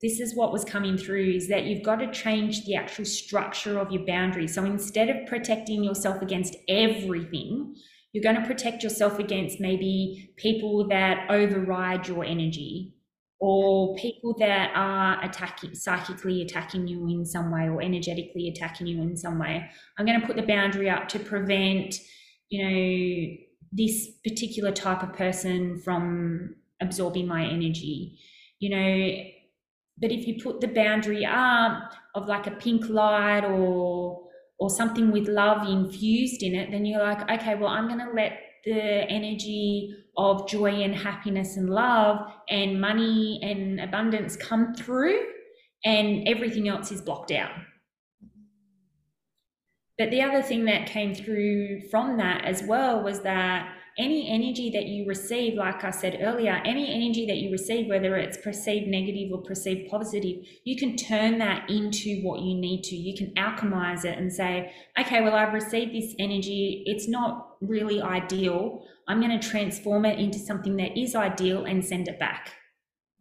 [0.00, 3.78] this is what was coming through is that you've got to change the actual structure
[3.78, 4.54] of your boundaries.
[4.54, 7.74] So instead of protecting yourself against everything,
[8.12, 12.94] you're going to protect yourself against maybe people that override your energy
[13.40, 19.00] or people that are attacking psychically attacking you in some way or energetically attacking you
[19.02, 19.68] in some way.
[19.96, 21.96] I'm going to put the boundary up to prevent,
[22.50, 23.36] you know,
[23.72, 28.18] this particular type of person from absorbing my energy.
[28.58, 29.22] You know,
[30.00, 34.28] but if you put the boundary up of like a pink light or
[34.58, 38.12] or something with love infused in it, then you're like, okay, well, I'm going to
[38.12, 42.18] let the energy of joy and happiness and love
[42.48, 45.20] and money and abundance come through
[45.84, 47.52] and everything else is blocked out.
[49.96, 54.70] But the other thing that came through from that as well was that any energy
[54.70, 58.86] that you receive, like I said earlier, any energy that you receive, whether it's perceived
[58.86, 62.96] negative or perceived positive, you can turn that into what you need to.
[62.96, 66.84] You can alchemize it and say, okay, well, I've received this energy.
[66.86, 68.84] It's not really ideal.
[69.08, 72.52] I'm going to transform it into something that is ideal and send it back.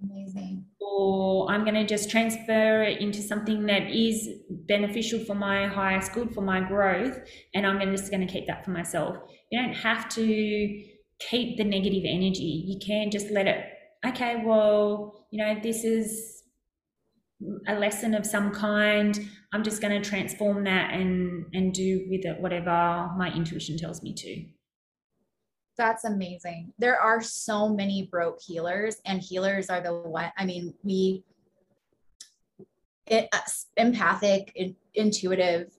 [0.04, 0.66] Amazing.
[0.80, 6.14] Or I'm going to just transfer it into something that is beneficial for my highest
[6.14, 7.20] good, for my growth,
[7.56, 9.18] and I'm just going to keep that for myself.
[9.50, 10.84] You don't have to
[11.20, 12.64] keep the negative energy.
[12.68, 13.66] You can just let it,
[14.06, 16.44] okay, well, you know, this is
[17.68, 19.20] a lesson of some kind.
[19.54, 24.02] I'm just going to transform that and and do with it whatever my intuition tells
[24.02, 24.46] me to.
[25.78, 26.74] That's amazing.
[26.80, 30.32] There are so many broke healers, and healers are the one.
[30.38, 31.24] I mean, we
[33.06, 33.30] it,
[33.78, 35.72] empathic, in, intuitive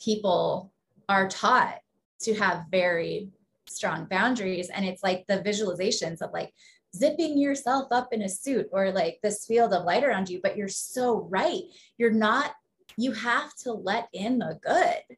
[0.00, 0.72] people
[1.08, 1.80] are taught
[2.24, 3.28] to have very
[3.68, 6.52] strong boundaries, and it's like the visualizations of like
[6.94, 10.40] zipping yourself up in a suit or like this field of light around you.
[10.42, 11.62] But you're so right.
[11.98, 12.52] You're not.
[12.96, 15.16] You have to let in the good,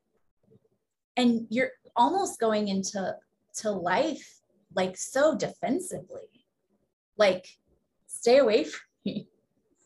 [1.16, 3.16] and you're almost going into
[3.56, 4.40] to life
[4.74, 6.28] like so defensively.
[7.18, 7.46] Like,
[8.06, 9.28] stay away from me.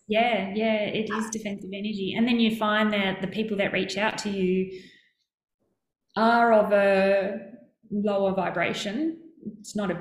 [0.09, 2.15] Yeah, yeah, it is defensive energy.
[2.17, 4.83] And then you find that the people that reach out to you
[6.21, 7.39] are of a
[7.91, 9.19] lower vibration.
[9.59, 10.01] It's not a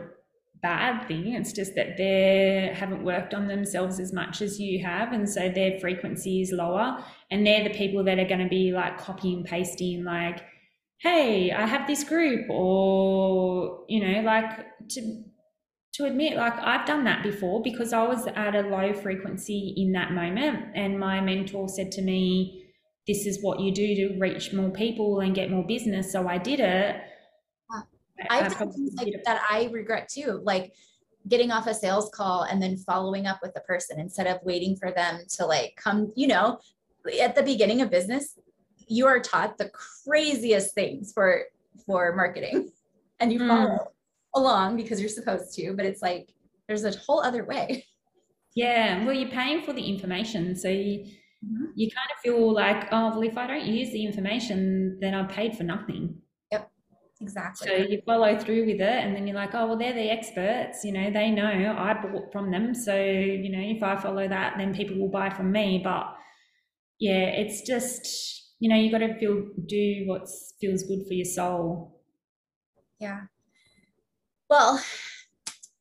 [0.61, 1.33] bad thing.
[1.33, 5.13] It's just that they haven't worked on themselves as much as you have.
[5.13, 7.03] And so their frequency is lower.
[7.31, 10.41] And they're the people that are going to be like copying, pasting, like,
[10.99, 15.23] hey i have this group or you know like to
[15.93, 19.93] to admit like i've done that before because i was at a low frequency in
[19.93, 22.58] that moment and my mentor said to me
[23.09, 26.37] this is what you do to reach more people and get more business so i
[26.37, 26.95] did it.
[28.29, 30.73] I've done things like that i regret too like
[31.27, 34.75] getting off a sales call and then following up with the person instead of waiting
[34.75, 36.59] for them to like come you know
[37.19, 38.37] at the beginning of business
[38.87, 39.71] you are taught the
[40.05, 41.45] craziest things for
[41.85, 42.69] for marketing
[43.19, 43.47] and you mm.
[43.47, 43.87] follow
[44.35, 46.29] along because you're supposed to but it's like
[46.67, 47.83] there's a whole other way.
[48.55, 51.05] Yeah well you're paying for the information so you
[51.45, 51.65] mm-hmm.
[51.75, 55.27] you kind of feel like oh well if i don't use the information then i'm
[55.27, 56.15] paid for nothing.
[56.51, 56.71] Yep.
[57.21, 57.67] Exactly.
[57.67, 60.83] So you follow through with it and then you're like oh well they're the experts
[60.83, 61.75] you know they know.
[61.77, 62.73] I bought from them.
[62.73, 65.81] So you know if i follow that then people will buy from me.
[65.83, 66.15] But
[66.99, 70.27] yeah it's just you know you got to feel do what
[70.59, 72.01] feels good for your soul.
[72.99, 73.21] Yeah.
[74.49, 74.83] Well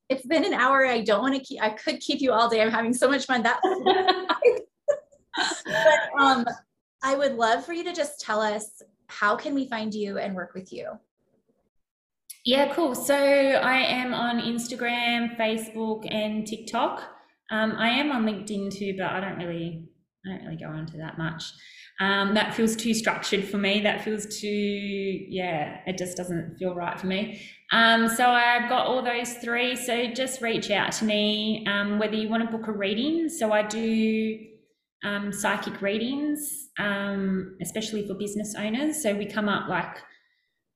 [0.09, 0.86] it's been an hour.
[0.86, 2.62] I don't want to keep i could keep you all day.
[2.62, 3.42] I'm having so much fun.
[3.42, 3.61] That
[5.37, 6.45] but um
[7.03, 10.35] i would love for you to just tell us how can we find you and
[10.35, 10.91] work with you
[12.45, 17.03] yeah cool so i am on instagram facebook and tiktok
[17.51, 19.85] um, i am on linkedin too but i don't really
[20.26, 21.45] i don't really go onto that much
[22.01, 23.81] um, that feels too structured for me.
[23.81, 27.43] That feels too, yeah, it just doesn't feel right for me.
[27.72, 29.74] Um, so I've got all those three.
[29.74, 33.29] So just reach out to me, um, whether you want to book a reading.
[33.29, 34.39] So I do
[35.05, 39.03] um, psychic readings, um, especially for business owners.
[39.03, 39.96] So we come up like,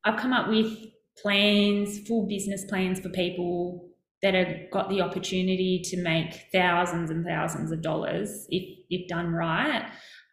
[0.05, 0.77] I've come up with
[1.21, 3.89] plans, full business plans for people
[4.23, 9.33] that have got the opportunity to make thousands and thousands of dollars if, if done
[9.33, 9.85] right.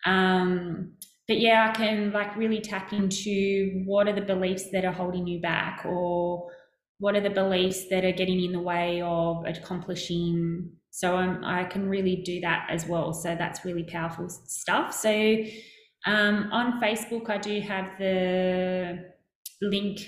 [0.06, 0.94] Um,
[1.28, 5.28] but yeah, I can like really tap into what are the beliefs that are holding
[5.28, 6.50] you back or
[7.00, 10.72] what are the beliefs that are getting in the way of accomplishing.
[11.00, 13.14] So I'm, I can really do that as well.
[13.14, 14.94] So that's really powerful stuff.
[14.94, 15.10] So
[16.06, 19.06] um, on Facebook, I do have the
[19.62, 20.02] link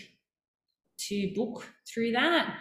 [1.08, 2.58] to book through that.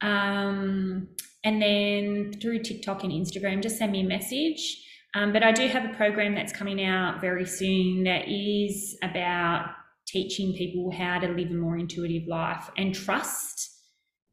[0.00, 1.06] Um,
[1.44, 4.84] and then through TikTok and Instagram, just send me a message.
[5.14, 9.70] Um, but I do have a program that's coming out very soon that is about
[10.08, 13.77] teaching people how to live a more intuitive life and trust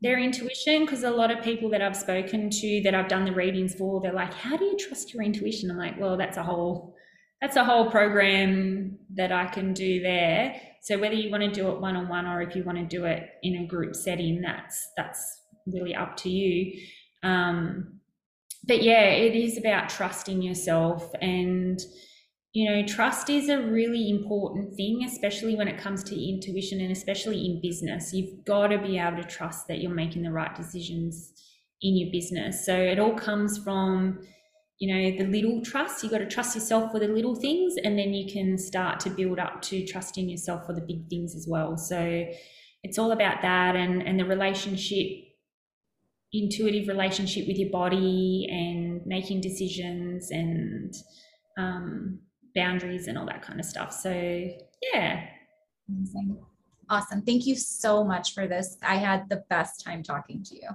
[0.02, 3.34] their intuition because a lot of people that I've spoken to that I've done the
[3.34, 5.72] readings for they're like how do you trust your intuition?
[5.72, 6.96] I'm like well that's a whole
[7.42, 10.60] that's a whole program that I can do there.
[10.82, 12.86] So whether you want to do it one on one or if you want to
[12.86, 16.80] do it in a group setting that's that's really up to you.
[17.24, 18.00] Um,
[18.68, 21.80] but yeah, it is about trusting yourself and
[22.56, 26.90] you know, trust is a really important thing, especially when it comes to intuition and
[26.90, 28.14] especially in business.
[28.14, 31.34] You've got to be able to trust that you're making the right decisions
[31.82, 32.66] in your business.
[32.66, 34.26] So it all comes from,
[34.80, 36.02] you know, the little trust.
[36.02, 39.10] You've got to trust yourself for the little things, and then you can start to
[39.10, 41.76] build up to trusting yourself for the big things as well.
[41.76, 42.26] So
[42.84, 45.08] it's all about that and, and the relationship,
[46.32, 50.94] intuitive relationship with your body and making decisions and,
[51.58, 52.20] um,
[52.56, 53.92] boundaries and all that kind of stuff.
[53.92, 54.12] So,
[54.94, 55.26] yeah.
[55.90, 56.38] Amazing.
[56.90, 57.22] Awesome.
[57.22, 58.78] Thank you so much for this.
[58.84, 60.70] I had the best time talking to you.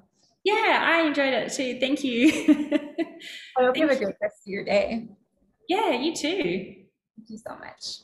[0.45, 1.79] Yeah, I enjoyed it too.
[1.79, 2.31] Thank you.
[3.59, 5.09] I hope you have a great rest of your day.
[5.69, 6.43] Yeah, you too.
[6.43, 8.01] Thank you so much.